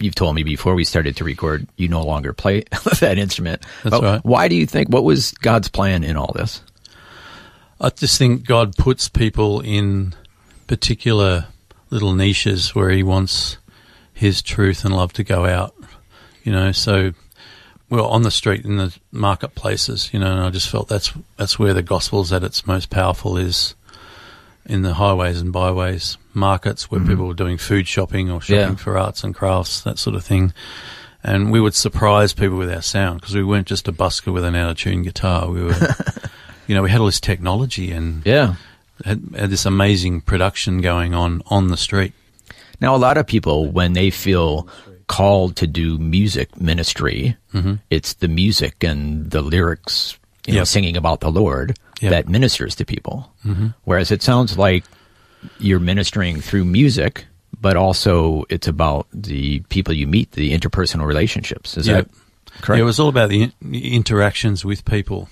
you've 0.00 0.14
told 0.16 0.34
me 0.34 0.42
before 0.42 0.74
we 0.74 0.84
started 0.84 1.16
to 1.16 1.24
record, 1.24 1.66
you 1.78 1.88
no 1.88 2.02
longer 2.02 2.34
play 2.34 2.64
that 3.00 3.16
instrument. 3.16 3.62
That's 3.84 3.92
but 3.98 4.02
right. 4.02 4.20
Why 4.24 4.48
do 4.48 4.56
you 4.56 4.66
think? 4.66 4.88
What 4.90 5.04
was 5.04 5.30
God's 5.40 5.68
plan 5.68 6.04
in 6.04 6.16
all 6.18 6.32
this? 6.34 6.60
I 7.80 7.90
just 7.90 8.18
think 8.18 8.46
God 8.46 8.76
puts 8.76 9.08
people 9.08 9.60
in 9.60 10.14
particular 10.66 11.46
little 11.90 12.14
niches 12.14 12.74
where 12.74 12.90
He 12.90 13.02
wants 13.02 13.58
His 14.12 14.42
truth 14.42 14.84
and 14.84 14.94
love 14.96 15.12
to 15.14 15.24
go 15.24 15.44
out. 15.44 15.74
You 16.42 16.52
know, 16.52 16.72
so 16.72 17.12
we're 17.88 18.02
on 18.02 18.22
the 18.22 18.30
street 18.30 18.64
in 18.64 18.76
the 18.76 18.96
marketplaces. 19.12 20.12
You 20.12 20.20
know, 20.20 20.30
and 20.30 20.40
I 20.40 20.50
just 20.50 20.68
felt 20.68 20.88
that's 20.88 21.12
that's 21.36 21.58
where 21.58 21.74
the 21.74 21.82
gospel's 21.82 22.32
at 22.32 22.44
its 22.44 22.66
most 22.66 22.90
powerful 22.90 23.36
is 23.36 23.74
in 24.66 24.82
the 24.82 24.94
highways 24.94 25.40
and 25.40 25.52
byways 25.52 26.16
markets 26.32 26.90
where 26.90 27.00
mm-hmm. 27.00 27.10
people 27.10 27.26
were 27.26 27.34
doing 27.34 27.58
food 27.58 27.86
shopping 27.86 28.30
or 28.30 28.40
shopping 28.40 28.58
Yeah. 28.58 28.74
for 28.76 28.96
arts 28.98 29.22
and 29.22 29.34
crafts, 29.34 29.82
that 29.82 29.98
sort 29.98 30.16
of 30.16 30.24
thing. 30.24 30.52
And 31.22 31.50
we 31.50 31.60
would 31.60 31.74
surprise 31.74 32.32
people 32.32 32.56
with 32.58 32.72
our 32.72 32.82
sound 32.82 33.20
because 33.20 33.34
we 33.34 33.44
weren't 33.44 33.66
just 33.66 33.88
a 33.88 33.92
busker 33.92 34.32
with 34.32 34.44
an 34.44 34.54
out 34.54 34.70
of 34.70 34.78
tune 34.78 35.02
guitar. 35.02 35.48
We 35.50 35.64
were, 35.64 35.74
you 36.66 36.74
know, 36.74 36.82
we 36.82 36.90
had 36.90 37.00
all 37.00 37.06
this 37.06 37.20
technology 37.20 37.90
and 37.92 38.22
Yeah. 38.24 38.54
had, 39.04 39.22
had 39.36 39.50
this 39.50 39.66
amazing 39.66 40.20
production 40.22 40.80
going 40.80 41.14
on 41.14 41.42
on 41.46 41.68
the 41.68 41.76
street. 41.76 42.12
Now, 42.80 42.94
a 42.94 42.98
lot 42.98 43.16
of 43.18 43.26
people, 43.26 43.70
when 43.70 43.92
they 43.92 44.10
feel 44.10 44.68
called 45.06 45.56
to 45.56 45.66
do 45.66 45.98
music 45.98 46.60
ministry, 46.60 47.36
it's 47.90 48.14
the 48.14 48.28
music 48.28 48.82
and 48.82 49.30
the 49.30 49.42
lyrics, 49.42 50.16
you 50.46 50.54
know, 50.54 50.60
Yep. 50.60 50.66
singing 50.66 50.96
about 50.96 51.20
the 51.20 51.30
Lord 51.30 51.76
Yep. 52.00 52.10
that 52.10 52.28
ministers 52.28 52.74
to 52.76 52.84
people. 52.84 53.30
Mm-hmm. 53.46 53.68
Whereas 53.84 54.10
it 54.10 54.22
sounds 54.22 54.56
like 54.58 54.84
you're 55.58 55.78
ministering 55.80 56.40
through 56.40 56.64
music, 56.64 57.26
but 57.60 57.76
also 57.76 58.44
it's 58.48 58.66
about 58.66 59.06
the 59.12 59.60
people 59.68 59.94
you 59.94 60.06
meet, 60.06 60.32
the 60.32 60.58
interpersonal 60.58 61.06
relationships. 61.06 61.76
Is 61.76 61.86
Yep. 61.86 62.10
that 62.10 62.62
correct? 62.62 62.78
Yeah, 62.78 62.82
it 62.82 62.86
was 62.86 62.98
all 62.98 63.08
about 63.08 63.28
the 63.28 63.42
in- 63.44 63.52
the 63.62 63.94
interactions 63.94 64.64
with 64.64 64.84
people. 64.84 65.28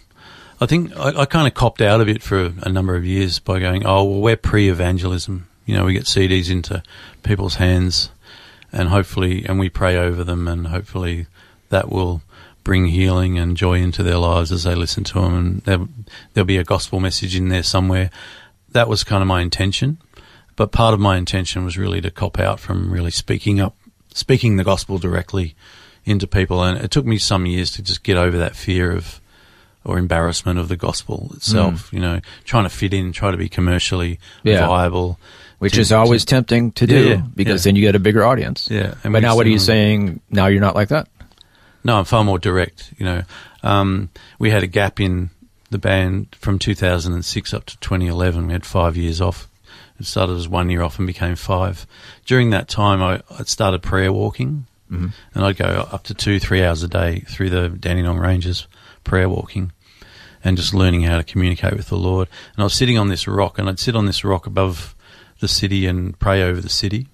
I 0.62 0.66
think 0.66 0.96
I, 0.96 1.22
I 1.22 1.24
kind 1.24 1.48
of 1.48 1.54
copped 1.54 1.80
out 1.80 2.00
of 2.00 2.08
it 2.08 2.22
for 2.22 2.52
a 2.62 2.68
number 2.68 2.94
of 2.94 3.04
years 3.04 3.40
by 3.40 3.58
going, 3.58 3.84
oh, 3.84 4.04
well, 4.04 4.20
we're 4.20 4.36
pre-evangelism. 4.36 5.48
You 5.66 5.76
know, 5.76 5.84
we 5.84 5.92
get 5.92 6.04
CDs 6.04 6.50
into 6.50 6.84
people's 7.24 7.56
hands, 7.56 8.10
and 8.72 8.88
hopefully, 8.88 9.44
and 9.44 9.58
we 9.58 9.68
pray 9.68 9.96
over 9.96 10.22
them, 10.22 10.46
and 10.46 10.68
hopefully, 10.68 11.26
that 11.70 11.90
will 11.90 12.22
bring 12.62 12.86
healing 12.86 13.38
and 13.38 13.56
joy 13.56 13.80
into 13.80 14.04
their 14.04 14.18
lives 14.18 14.52
as 14.52 14.62
they 14.62 14.76
listen 14.76 15.02
to 15.02 15.14
them, 15.14 15.34
and 15.34 15.62
there, 15.62 15.80
there'll 16.32 16.46
be 16.46 16.58
a 16.58 16.64
gospel 16.64 17.00
message 17.00 17.34
in 17.34 17.48
there 17.48 17.64
somewhere. 17.64 18.08
That 18.70 18.88
was 18.88 19.02
kind 19.02 19.20
of 19.20 19.26
my 19.26 19.40
intention, 19.40 19.98
but 20.54 20.70
part 20.70 20.94
of 20.94 21.00
my 21.00 21.16
intention 21.16 21.64
was 21.64 21.76
really 21.76 22.00
to 22.02 22.10
cop 22.10 22.38
out 22.38 22.60
from 22.60 22.92
really 22.92 23.10
speaking 23.10 23.60
up, 23.60 23.74
speaking 24.14 24.56
the 24.56 24.64
gospel 24.64 24.98
directly 24.98 25.56
into 26.04 26.28
people, 26.28 26.62
and 26.62 26.78
it 26.78 26.92
took 26.92 27.04
me 27.04 27.18
some 27.18 27.46
years 27.46 27.72
to 27.72 27.82
just 27.82 28.04
get 28.04 28.16
over 28.16 28.38
that 28.38 28.54
fear 28.54 28.92
of 28.92 29.20
or 29.84 29.98
embarrassment 29.98 30.58
of 30.58 30.68
the 30.68 30.76
gospel 30.76 31.30
itself. 31.34 31.92
You 31.92 32.00
know, 32.00 32.20
trying 32.44 32.64
to 32.64 32.70
fit 32.70 32.92
in, 32.94 33.12
try 33.12 33.30
to 33.30 33.36
be 33.36 33.48
commercially 33.48 34.18
Yeah. 34.44 34.66
viable, 34.66 35.18
Which 35.58 35.74
to- 35.74 35.80
is 35.80 35.92
always 35.92 36.24
to- 36.24 36.30
tempting 36.34 36.72
to 36.72 36.86
do 36.86 37.08
yeah, 37.10 37.22
because 37.34 37.64
yeah. 37.64 37.70
then 37.70 37.76
you 37.76 37.82
get 37.82 37.94
a 37.94 37.98
bigger 38.00 38.24
audience. 38.24 38.68
Yeah, 38.70 38.94
and 39.04 39.12
But 39.12 39.22
now, 39.22 39.34
what 39.36 39.46
are 39.46 39.50
you 39.50 39.58
saying? 39.58 40.20
Now 40.30 40.46
you're 40.46 40.60
not 40.60 40.74
like 40.74 40.88
that. 40.88 41.08
No, 41.84 41.98
I'm 41.98 42.04
far 42.04 42.22
more 42.24 42.38
direct. 42.38 42.92
You 42.98 43.04
know, 43.06 43.22
um, 43.64 44.10
we 44.38 44.50
had 44.50 44.62
a 44.62 44.68
gap 44.68 45.00
in 45.00 45.30
the 45.70 45.78
band 45.78 46.28
from 46.38 46.58
2006 46.58 47.52
up 47.54 47.64
to 47.66 47.76
2011. 47.78 48.46
We 48.46 48.52
had 48.52 48.64
five 48.66 48.96
years 48.96 49.20
off. 49.20 49.48
It 49.98 50.06
started 50.06 50.36
as 50.36 50.48
one 50.48 50.68
year 50.70 50.82
off 50.82 50.98
and 50.98 51.06
became 51.06 51.34
five. 51.36 51.86
During 52.26 52.50
that 52.50 52.68
time, 52.68 53.02
I, 53.02 53.20
I 53.36 53.42
started 53.44 53.82
prayer 53.82 54.12
walking, 54.12 54.66
and 54.90 55.12
I'd 55.34 55.56
go 55.56 55.88
up 55.90 56.02
to 56.04 56.14
two, 56.14 56.38
three 56.38 56.62
hours 56.62 56.82
a 56.82 56.88
day 56.88 57.20
through 57.26 57.48
the 57.50 57.68
Dandenong 57.70 58.18
Ranges 58.18 58.66
prayer 59.04 59.28
walking, 59.28 59.72
and 60.44 60.56
just 60.56 60.74
learning 60.74 61.02
how 61.02 61.16
to 61.16 61.24
communicate 61.24 61.76
with 61.76 61.88
the 61.88 61.96
Lord. 61.96 62.28
And 62.54 62.62
I 62.62 62.64
was 62.64 62.74
sitting 62.74 62.98
on 62.98 63.08
this 63.08 63.28
rock, 63.28 63.58
and 63.58 63.68
I'd 63.68 63.78
sit 63.78 63.96
on 63.96 64.06
this 64.06 64.24
rock 64.24 64.46
above 64.46 64.94
the 65.40 65.48
city 65.48 65.86
and 65.86 66.18
pray 66.18 66.42
over 66.42 66.60
the 66.60 66.68
city. 66.68 67.08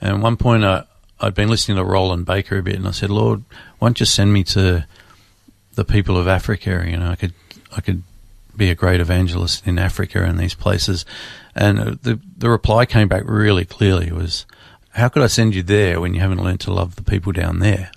And 0.00 0.16
at 0.16 0.20
one 0.20 0.36
point, 0.36 0.64
I, 0.64 0.84
I'd 1.20 1.34
been 1.34 1.48
listening 1.48 1.78
to 1.78 1.84
Rolland 1.84 2.26
Baker 2.26 2.58
a 2.58 2.62
bit, 2.62 2.76
and 2.76 2.88
I 2.88 2.90
said, 2.90 3.10
"Lord, 3.10 3.44
why 3.78 3.88
don't 3.88 4.00
you 4.00 4.06
send 4.06 4.32
me 4.32 4.44
to 4.44 4.86
the 5.74 5.84
people 5.84 6.16
of 6.16 6.26
Africa? 6.26 6.84
You 6.86 6.96
know, 6.98 7.10
I 7.10 7.16
could, 7.16 7.34
I 7.74 7.80
could 7.80 8.02
be 8.56 8.70
a 8.70 8.74
great 8.74 9.00
evangelist 9.00 9.66
in 9.66 9.78
Africa 9.78 10.22
and 10.22 10.38
these 10.38 10.54
places." 10.54 11.06
And 11.54 11.78
uh, 11.78 11.94
the 12.02 12.20
the 12.36 12.50
reply 12.50 12.84
came 12.84 13.08
back 13.08 13.22
really 13.24 13.64
clearly: 13.64 14.12
was, 14.12 14.44
"How 14.90 15.08
could 15.08 15.22
I 15.22 15.28
send 15.28 15.54
you 15.54 15.62
there 15.62 16.00
when 16.00 16.12
you 16.12 16.20
haven't 16.20 16.42
learned 16.42 16.60
to 16.60 16.72
love 16.72 16.96
the 16.96 17.02
people 17.02 17.32
down 17.32 17.60
there?" 17.60 17.90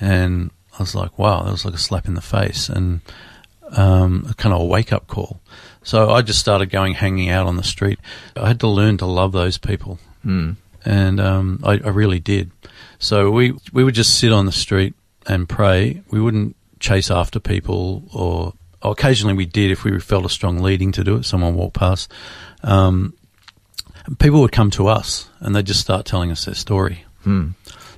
And 0.00 0.50
I 0.80 0.82
was 0.82 0.94
like, 0.94 1.18
"Wow, 1.18 1.42
that 1.42 1.50
was 1.52 1.64
like 1.64 1.74
a 1.74 1.78
slap 1.78 2.06
in 2.08 2.14
the 2.14 2.22
face," 2.22 2.70
and 2.70 3.02
um, 3.72 4.26
a 4.30 4.34
kind 4.34 4.54
of 4.54 4.62
a 4.62 4.64
wake 4.64 4.92
up 4.92 5.06
call. 5.06 5.40
So 5.82 6.10
I 6.10 6.22
just 6.22 6.40
started 6.40 6.70
going 6.70 6.94
hanging 6.94 7.28
out 7.28 7.46
on 7.46 7.56
the 7.56 7.62
street. 7.62 7.98
I 8.34 8.48
had 8.48 8.60
to 8.60 8.66
learn 8.68 8.96
to 8.98 9.06
love 9.06 9.32
those 9.32 9.58
people 9.58 9.98
and 10.84 11.20
um, 11.20 11.60
I, 11.62 11.72
I 11.84 11.88
really 11.88 12.18
did. 12.18 12.50
So 12.98 13.30
we 13.30 13.52
we 13.72 13.84
would 13.84 13.94
just 13.94 14.18
sit 14.18 14.32
on 14.32 14.46
the 14.46 14.52
street 14.52 14.94
and 15.26 15.48
pray. 15.48 16.02
We 16.10 16.20
wouldn't 16.20 16.56
chase 16.80 17.10
after 17.10 17.40
people, 17.40 18.02
or, 18.12 18.54
or 18.82 18.92
occasionally 18.92 19.34
we 19.34 19.46
did 19.46 19.70
if 19.70 19.84
we 19.84 19.98
felt 20.00 20.24
a 20.24 20.28
strong 20.30 20.58
leading 20.58 20.92
to 20.92 21.04
do 21.04 21.16
it. 21.16 21.24
Someone 21.24 21.54
walked 21.54 21.76
past. 21.76 22.10
Um, 22.62 23.14
people 24.18 24.40
would 24.40 24.52
come 24.52 24.70
to 24.72 24.88
us 24.88 25.28
and 25.40 25.54
they'd 25.54 25.66
just 25.66 25.80
start 25.80 26.06
telling 26.06 26.30
us 26.30 26.44
their 26.46 26.54
story, 26.54 27.04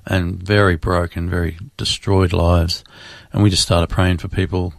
and 0.06 0.42
very 0.42 0.76
broken, 0.76 1.30
very 1.30 1.58
destroyed 1.76 2.32
lives. 2.32 2.84
And 3.32 3.42
we 3.42 3.50
just 3.50 3.62
started 3.62 3.88
praying 3.88 4.18
for 4.18 4.28
people. 4.28 4.74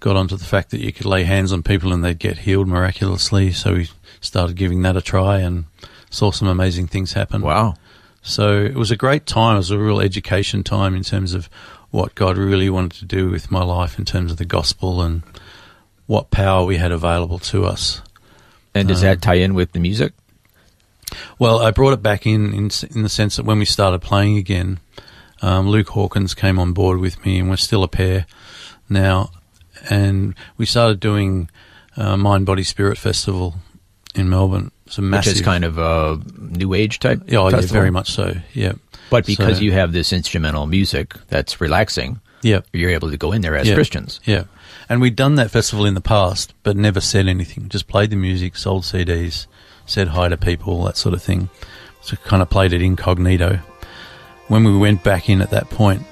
Got 0.00 0.16
onto 0.16 0.36
the 0.36 0.44
fact 0.44 0.70
that 0.70 0.80
you 0.80 0.92
could 0.92 1.06
lay 1.06 1.24
hands 1.24 1.52
on 1.52 1.62
people 1.62 1.92
and 1.92 2.04
they'd 2.04 2.18
get 2.18 2.38
healed 2.38 2.68
miraculously. 2.68 3.52
So 3.52 3.74
we 3.74 3.88
started 4.20 4.56
giving 4.56 4.82
that 4.82 4.96
a 4.96 5.02
try 5.02 5.38
and 5.38 5.66
saw 6.10 6.30
some 6.30 6.48
amazing 6.48 6.86
things 6.86 7.12
happen. 7.12 7.42
Wow. 7.42 7.74
So 8.22 8.62
it 8.64 8.74
was 8.74 8.90
a 8.90 8.96
great 8.96 9.26
time. 9.26 9.56
It 9.56 9.58
was 9.58 9.70
a 9.70 9.78
real 9.78 10.00
education 10.00 10.62
time 10.62 10.94
in 10.94 11.02
terms 11.02 11.34
of 11.34 11.48
what 11.90 12.14
God 12.14 12.36
really 12.36 12.68
wanted 12.68 12.92
to 12.98 13.04
do 13.04 13.30
with 13.30 13.50
my 13.50 13.62
life 13.62 13.98
in 13.98 14.04
terms 14.04 14.30
of 14.30 14.38
the 14.38 14.44
gospel 14.44 15.00
and 15.02 15.22
what 16.06 16.30
power 16.30 16.64
we 16.64 16.76
had 16.76 16.92
available 16.92 17.38
to 17.38 17.64
us. 17.64 18.02
And 18.74 18.88
does 18.88 19.00
that 19.00 19.16
um, 19.16 19.20
tie 19.20 19.34
in 19.34 19.54
with 19.54 19.72
the 19.72 19.80
music? 19.80 20.12
Well, 21.38 21.60
I 21.60 21.70
brought 21.70 21.92
it 21.94 22.02
back 22.02 22.26
in 22.26 22.52
in, 22.52 22.70
in 22.94 23.02
the 23.02 23.08
sense 23.08 23.36
that 23.36 23.44
when 23.44 23.58
we 23.58 23.64
started 23.64 24.00
playing 24.02 24.36
again, 24.36 24.80
um, 25.42 25.68
Luke 25.68 25.88
Hawkins 25.90 26.34
came 26.34 26.58
on 26.58 26.72
board 26.72 26.98
with 27.00 27.24
me, 27.24 27.38
and 27.38 27.48
we're 27.48 27.56
still 27.56 27.82
a 27.82 27.88
pair 27.88 28.26
now. 28.88 29.30
And 29.88 30.34
we 30.56 30.66
started 30.66 30.98
doing 31.00 31.48
uh, 31.96 32.16
Mind, 32.16 32.44
Body, 32.46 32.64
Spirit 32.64 32.98
Festival 32.98 33.54
in 34.14 34.28
Melbourne. 34.28 34.70
It's 34.86 34.98
a 34.98 35.02
massive, 35.02 35.32
Which 35.32 35.40
is 35.40 35.44
kind 35.44 35.64
of 35.64 35.78
a 35.78 36.20
new 36.36 36.74
age 36.74 36.98
type. 36.98 37.22
yeah, 37.28 37.38
oh, 37.38 37.48
yeah, 37.48 37.60
very 37.60 37.90
much 37.90 38.10
so. 38.10 38.34
Yeah, 38.54 38.72
But 39.10 39.24
because 39.26 39.58
So- 39.58 39.62
you 39.62 39.72
have 39.72 39.92
this 39.92 40.12
instrumental 40.12 40.66
music 40.66 41.14
that's 41.28 41.60
relaxing, 41.60 42.20
yeah, 42.42 42.60
you're 42.72 42.90
able 42.90 43.10
to 43.10 43.16
go 43.16 43.32
in 43.32 43.42
there 43.42 43.54
as 43.56 43.68
Yeah. 43.68 43.74
Christians. 43.74 44.20
Yeah. 44.24 44.44
And 44.88 45.00
we'd 45.00 45.16
done 45.16 45.34
that 45.36 45.50
festival 45.50 45.84
in 45.84 45.94
the 45.94 46.00
past, 46.00 46.54
but 46.62 46.76
never 46.76 47.00
said 47.00 47.28
anything. 47.28 47.68
Just 47.68 47.86
played 47.86 48.10
the 48.10 48.16
music, 48.16 48.56
sold 48.56 48.84
CDs, 48.84 49.46
said 49.88 50.08
hi 50.08 50.28
to 50.28 50.36
people, 50.36 50.84
that 50.84 50.96
sort 50.96 51.14
of 51.14 51.22
thing. 51.22 51.48
So 52.00 52.16
kind 52.16 52.42
of 52.42 52.50
played 52.50 52.72
it 52.72 52.82
incognito. 52.82 53.60
When 54.48 54.64
we 54.64 54.76
went 54.76 55.02
back 55.02 55.28
in 55.28 55.40
at 55.40 55.50
that 55.50 55.68
point, 55.68 56.02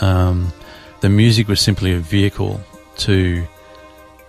um, 0.00 0.52
the 1.00 1.08
music 1.08 1.48
was 1.48 1.60
simply 1.60 1.92
a 1.92 1.98
vehicle 1.98 2.60
to 2.98 3.46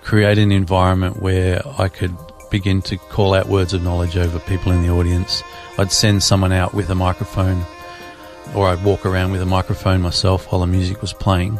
create 0.01 0.37
an 0.37 0.51
environment 0.51 1.21
where 1.21 1.61
I 1.77 1.89
could 1.89 2.15
begin 2.49 2.81
to 2.83 2.97
call 2.97 3.33
out 3.33 3.47
words 3.47 3.73
of 3.73 3.83
knowledge 3.83 4.15
over 4.15 4.39
people 4.39 4.71
in 4.71 4.81
the 4.81 4.89
audience. 4.89 5.43
I'd 5.77 5.91
send 5.91 6.23
someone 6.23 6.53
out 6.53 6.73
with 6.73 6.89
a 6.89 6.95
microphone, 6.95 7.65
or 8.55 8.67
I'd 8.67 8.83
walk 8.83 9.05
around 9.05 9.31
with 9.31 9.41
a 9.41 9.45
microphone 9.45 10.01
myself 10.01 10.51
while 10.51 10.61
the 10.61 10.67
music 10.67 11.01
was 11.01 11.13
playing. 11.13 11.59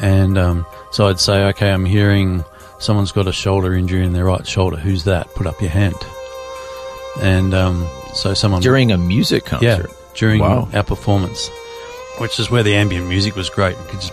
And 0.00 0.36
um, 0.36 0.66
so 0.90 1.06
I'd 1.08 1.20
say, 1.20 1.44
okay, 1.46 1.70
I'm 1.70 1.86
hearing 1.86 2.44
someone's 2.78 3.12
got 3.12 3.26
a 3.26 3.32
shoulder 3.32 3.72
injury 3.72 4.04
in 4.04 4.12
their 4.12 4.26
right 4.26 4.46
shoulder. 4.46 4.76
Who's 4.76 5.04
that? 5.04 5.26
Put 5.34 5.46
up 5.46 5.60
your 5.60 5.70
hand. 5.70 5.96
And 7.22 7.54
um, 7.54 7.86
so 8.14 8.34
someone 8.34 8.62
During 8.62 8.92
a 8.92 8.98
music 8.98 9.44
yeah 9.60 9.76
concert. 9.78 9.90
during 10.14 10.40
Wow. 10.40 10.68
our 10.74 10.82
performance, 10.82 11.48
which 12.18 12.38
is 12.38 12.50
where 12.50 12.62
the 12.62 12.74
ambient 12.74 13.06
music 13.08 13.36
was 13.36 13.48
great. 13.50 13.76
We 13.78 13.84
could 13.84 14.00
just 14.00 14.12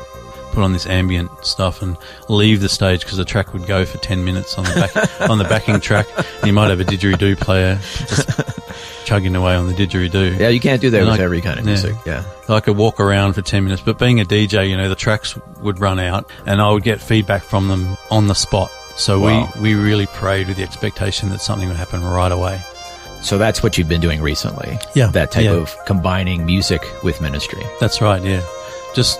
put 0.51 0.63
on 0.63 0.71
this 0.71 0.85
ambient 0.85 1.31
stuff 1.43 1.81
and 1.81 1.97
leave 2.29 2.61
the 2.61 2.69
stage 2.69 3.01
because 3.01 3.17
the 3.17 3.25
track 3.25 3.53
would 3.53 3.65
go 3.65 3.85
for 3.85 3.97
ten 3.97 4.23
minutes 4.23 4.55
on 4.57 4.63
the 4.65 4.75
back 4.75 5.21
on 5.29 5.37
the 5.37 5.43
backing 5.45 5.79
track. 5.79 6.07
And 6.17 6.45
you 6.47 6.53
might 6.53 6.69
have 6.69 6.79
a 6.79 6.85
didgeridoo 6.85 7.37
player 7.39 7.75
just 8.07 8.29
chugging 9.05 9.35
away 9.35 9.55
on 9.55 9.67
the 9.67 9.73
didgeridoo. 9.73 10.39
Yeah, 10.39 10.49
you 10.49 10.59
can't 10.59 10.79
do 10.81 10.89
that 10.91 11.01
And 11.01 11.09
with 11.09 11.19
I- 11.19 11.23
every 11.23 11.41
kind 11.41 11.59
of 11.59 11.65
yeah. 11.65 11.71
music. 11.71 11.95
Yeah. 12.05 12.23
I 12.49 12.59
could 12.59 12.77
walk 12.77 12.99
around 12.99 13.33
for 13.33 13.41
10 13.41 13.63
minutes, 13.63 13.81
but 13.81 13.97
being 13.97 14.19
a 14.21 14.25
DJ, 14.25 14.69
you 14.69 14.77
know, 14.77 14.89
the 14.89 14.95
tracks 14.95 15.37
would 15.61 15.79
run 15.79 15.99
out 15.99 16.29
and 16.45 16.61
I 16.61 16.69
would 16.71 16.83
get 16.83 17.01
feedback 17.01 17.43
from 17.43 17.67
them 17.67 17.97
on 18.11 18.27
the 18.27 18.35
spot. 18.35 18.69
So 18.95 19.19
Wow. 19.21 19.49
we, 19.55 19.73
we 19.73 19.81
really 19.81 20.05
prayed 20.05 20.47
with 20.47 20.57
the 20.57 20.63
expectation 20.63 21.29
that 21.29 21.39
something 21.41 21.67
would 21.67 21.77
happen 21.77 22.03
right 22.03 22.31
away. 22.31 22.61
So 23.23 23.37
that's 23.37 23.63
what 23.63 23.77
you've 23.77 23.87
been 23.89 24.01
doing 24.01 24.21
recently. 24.21 24.77
Yeah, 24.93 25.07
That 25.07 25.31
type 25.31 25.45
yeah. 25.45 25.51
of 25.53 25.75
combining 25.85 26.45
music 26.45 26.81
with 27.03 27.21
ministry. 27.21 27.63
That's 27.79 28.01
right, 28.01 28.21
yeah. 28.21 28.41
Just 28.93 29.19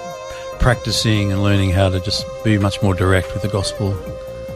practicing 0.60 1.32
and 1.32 1.42
learning 1.42 1.72
how 1.72 1.90
to 1.90 2.00
just 2.00 2.26
be 2.44 2.58
much 2.58 2.82
more 2.82 2.94
direct 2.94 3.34
with 3.34 3.42
the 3.42 3.48
gospel. 3.48 3.98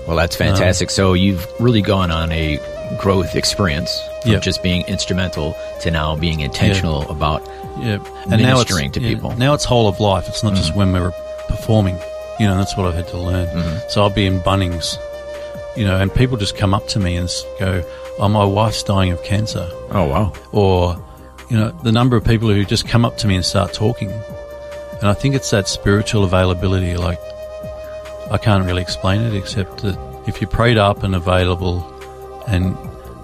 Well, 0.06 0.16
that's 0.16 0.36
fantastic. 0.36 0.90
Um, 0.90 0.94
so 0.94 1.14
you've 1.14 1.46
really 1.60 1.82
gone 1.82 2.12
on 2.12 2.32
a 2.32 2.60
growth 2.98 3.36
experience 3.36 4.00
from 4.22 4.32
Yep. 4.34 4.42
just 4.42 4.64
being 4.64 4.84
instrumental 4.88 5.56
to 5.82 5.92
now 5.92 6.16
being 6.16 6.40
intentional 6.40 7.10
about 7.10 7.42
Yeah, 7.80 8.00
and 8.32 8.42
Ministering 8.42 8.92
to 8.94 9.00
yeah, 9.00 9.10
people. 9.10 9.36
Now 9.38 9.54
it's 9.54 9.64
whole 9.64 9.88
of 9.88 10.00
life. 10.00 10.28
It's 10.28 10.44
not 10.44 10.56
just 10.56 10.70
mm-hmm. 10.70 10.92
when 10.92 10.94
we're 10.94 11.12
performing. 11.48 12.00
You 12.40 12.48
know, 12.48 12.58
that's 12.58 12.76
what 12.78 12.88
I've 12.88 12.96
had 12.96 13.08
to 13.10 13.18
learn. 13.18 13.48
Mm-hmm. 13.48 13.90
So 13.90 14.02
I'll 14.02 14.10
be 14.10 14.26
in 14.26 14.40
Bunnings, 14.40 14.98
you 15.78 15.86
know, 15.86 16.00
and 16.00 16.14
people 16.14 16.38
just 16.38 16.58
come 16.58 16.74
up 16.74 16.88
to 16.90 17.00
me 17.00 17.16
and 17.16 17.30
go, 17.60 17.84
"Oh, 18.20 18.28
my 18.28 18.44
wife's 18.44 18.84
dying 18.84 19.12
of 19.12 19.24
cancer," 19.24 19.70
Oh 19.92 20.06
wow. 20.06 20.34
or 20.52 21.02
you 21.50 21.58
know, 21.58 21.70
the 21.84 21.92
number 21.92 22.18
of 22.18 22.26
people 22.26 22.50
who 22.50 22.66
just 22.66 22.88
come 22.88 23.06
up 23.06 23.18
to 23.18 23.28
me 23.28 23.36
and 23.36 23.46
start 23.46 23.74
talking. 23.74 24.12
And 24.12 25.08
I 25.08 25.14
think 25.14 25.36
it's 25.36 25.50
that 25.52 25.68
spiritual 25.68 26.24
availability. 26.24 26.98
Like 26.98 27.20
I 28.32 28.38
can't 28.38 28.66
really 28.66 28.82
explain 28.82 29.22
it 29.22 29.34
except 29.36 29.84
that 29.84 29.98
if 30.28 30.42
you're 30.42 30.50
prayed 30.50 30.78
up 30.78 31.04
and 31.04 31.16
available, 31.16 31.86
and 32.48 32.76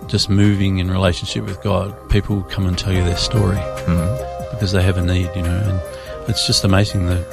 just 0.08 0.30
moving 0.30 0.78
in 0.78 0.92
relationship 0.92 1.46
with 1.46 1.62
God, 1.62 2.10
people 2.10 2.38
will 2.38 2.44
come 2.44 2.66
and 2.66 2.78
tell 2.78 2.94
you 2.94 3.04
their 3.04 3.18
story 3.18 3.58
mm-hmm. 3.58 4.52
because 4.52 4.72
they 4.72 4.84
have 4.84 4.98
a 4.98 5.06
need, 5.06 5.30
you 5.36 5.42
know. 5.42 5.58
And 5.58 6.30
it's 6.30 6.46
just 6.46 6.64
amazing 6.64 7.08
the 7.08 7.26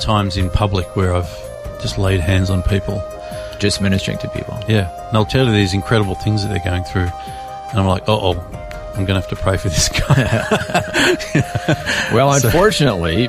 times 0.00 0.36
in 0.36 0.48
public 0.50 0.94
where 0.96 1.14
I've 1.14 1.30
just 1.80 1.98
laid 1.98 2.20
hands 2.20 2.50
on 2.50 2.62
people. 2.62 3.02
Just 3.58 3.80
ministering 3.80 4.18
to 4.18 4.28
people. 4.28 4.58
Yeah, 4.68 4.90
and 5.06 5.14
they'll 5.14 5.24
tell 5.24 5.46
you 5.46 5.52
these 5.52 5.74
incredible 5.74 6.14
things 6.14 6.42
that 6.42 6.48
they're 6.48 6.64
going 6.64 6.84
through, 6.84 7.08
and 7.70 7.78
I'm 7.78 7.86
like, 7.86 8.04
oh, 8.08 8.34
oh 8.34 8.58
I'm 8.98 9.04
going 9.04 9.20
to 9.20 9.26
have 9.26 9.28
to 9.28 9.36
pray 9.36 9.56
for 9.56 9.68
this 9.68 9.88
guy. 9.88 11.24
Well, 12.12 12.32
unfortunately, 12.44 13.28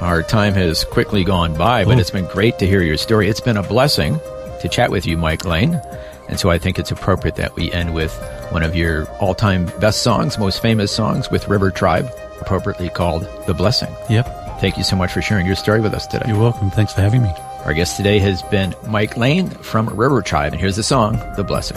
our 0.00 0.22
time 0.22 0.54
has 0.54 0.84
quickly 0.84 1.24
gone 1.24 1.56
by, 1.56 1.84
but 1.84 1.98
it's 1.98 2.10
been 2.10 2.26
great 2.26 2.58
to 2.58 2.66
hear 2.66 2.82
your 2.82 2.96
story. 2.96 3.28
It's 3.28 3.40
been 3.40 3.56
a 3.56 3.62
blessing 3.62 4.20
to 4.60 4.68
chat 4.68 4.90
with 4.90 5.06
you, 5.06 5.16
Mike 5.16 5.44
Lane. 5.44 5.80
And 6.28 6.38
so 6.38 6.50
I 6.50 6.58
think 6.58 6.78
it's 6.78 6.90
appropriate 6.90 7.36
that 7.36 7.54
we 7.56 7.70
end 7.72 7.94
with 7.94 8.12
one 8.50 8.62
of 8.62 8.74
your 8.74 9.06
all 9.20 9.34
time 9.34 9.66
best 9.80 10.02
songs, 10.02 10.38
most 10.38 10.60
famous 10.60 10.90
songs 10.92 11.30
with 11.30 11.48
River 11.48 11.70
Tribe, 11.70 12.10
appropriately 12.40 12.88
called 12.90 13.26
The 13.46 13.54
Blessing. 13.54 13.94
yep, 14.10 14.26
Thank 14.60 14.76
you 14.76 14.84
so 14.84 14.96
much 14.96 15.12
for 15.12 15.22
sharing 15.22 15.46
your 15.46 15.56
story 15.56 15.80
with 15.80 15.94
us 15.94 16.06
today. 16.06 16.26
you're 16.28 16.38
welcome. 16.38 16.70
Thanks 16.70 16.92
for 16.92 17.00
having 17.00 17.22
me. 17.22 17.32
Our 17.64 17.74
guest 17.74 17.96
today 17.96 18.18
has 18.18 18.42
been 18.42 18.74
Mike 18.88 19.16
Lane 19.16 19.48
from 19.48 19.88
River 19.88 20.20
Tribe, 20.20 20.52
and 20.52 20.60
here's 20.60 20.74
the 20.74 20.82
song, 20.82 21.16
The 21.36 21.44
Blessing. 21.44 21.76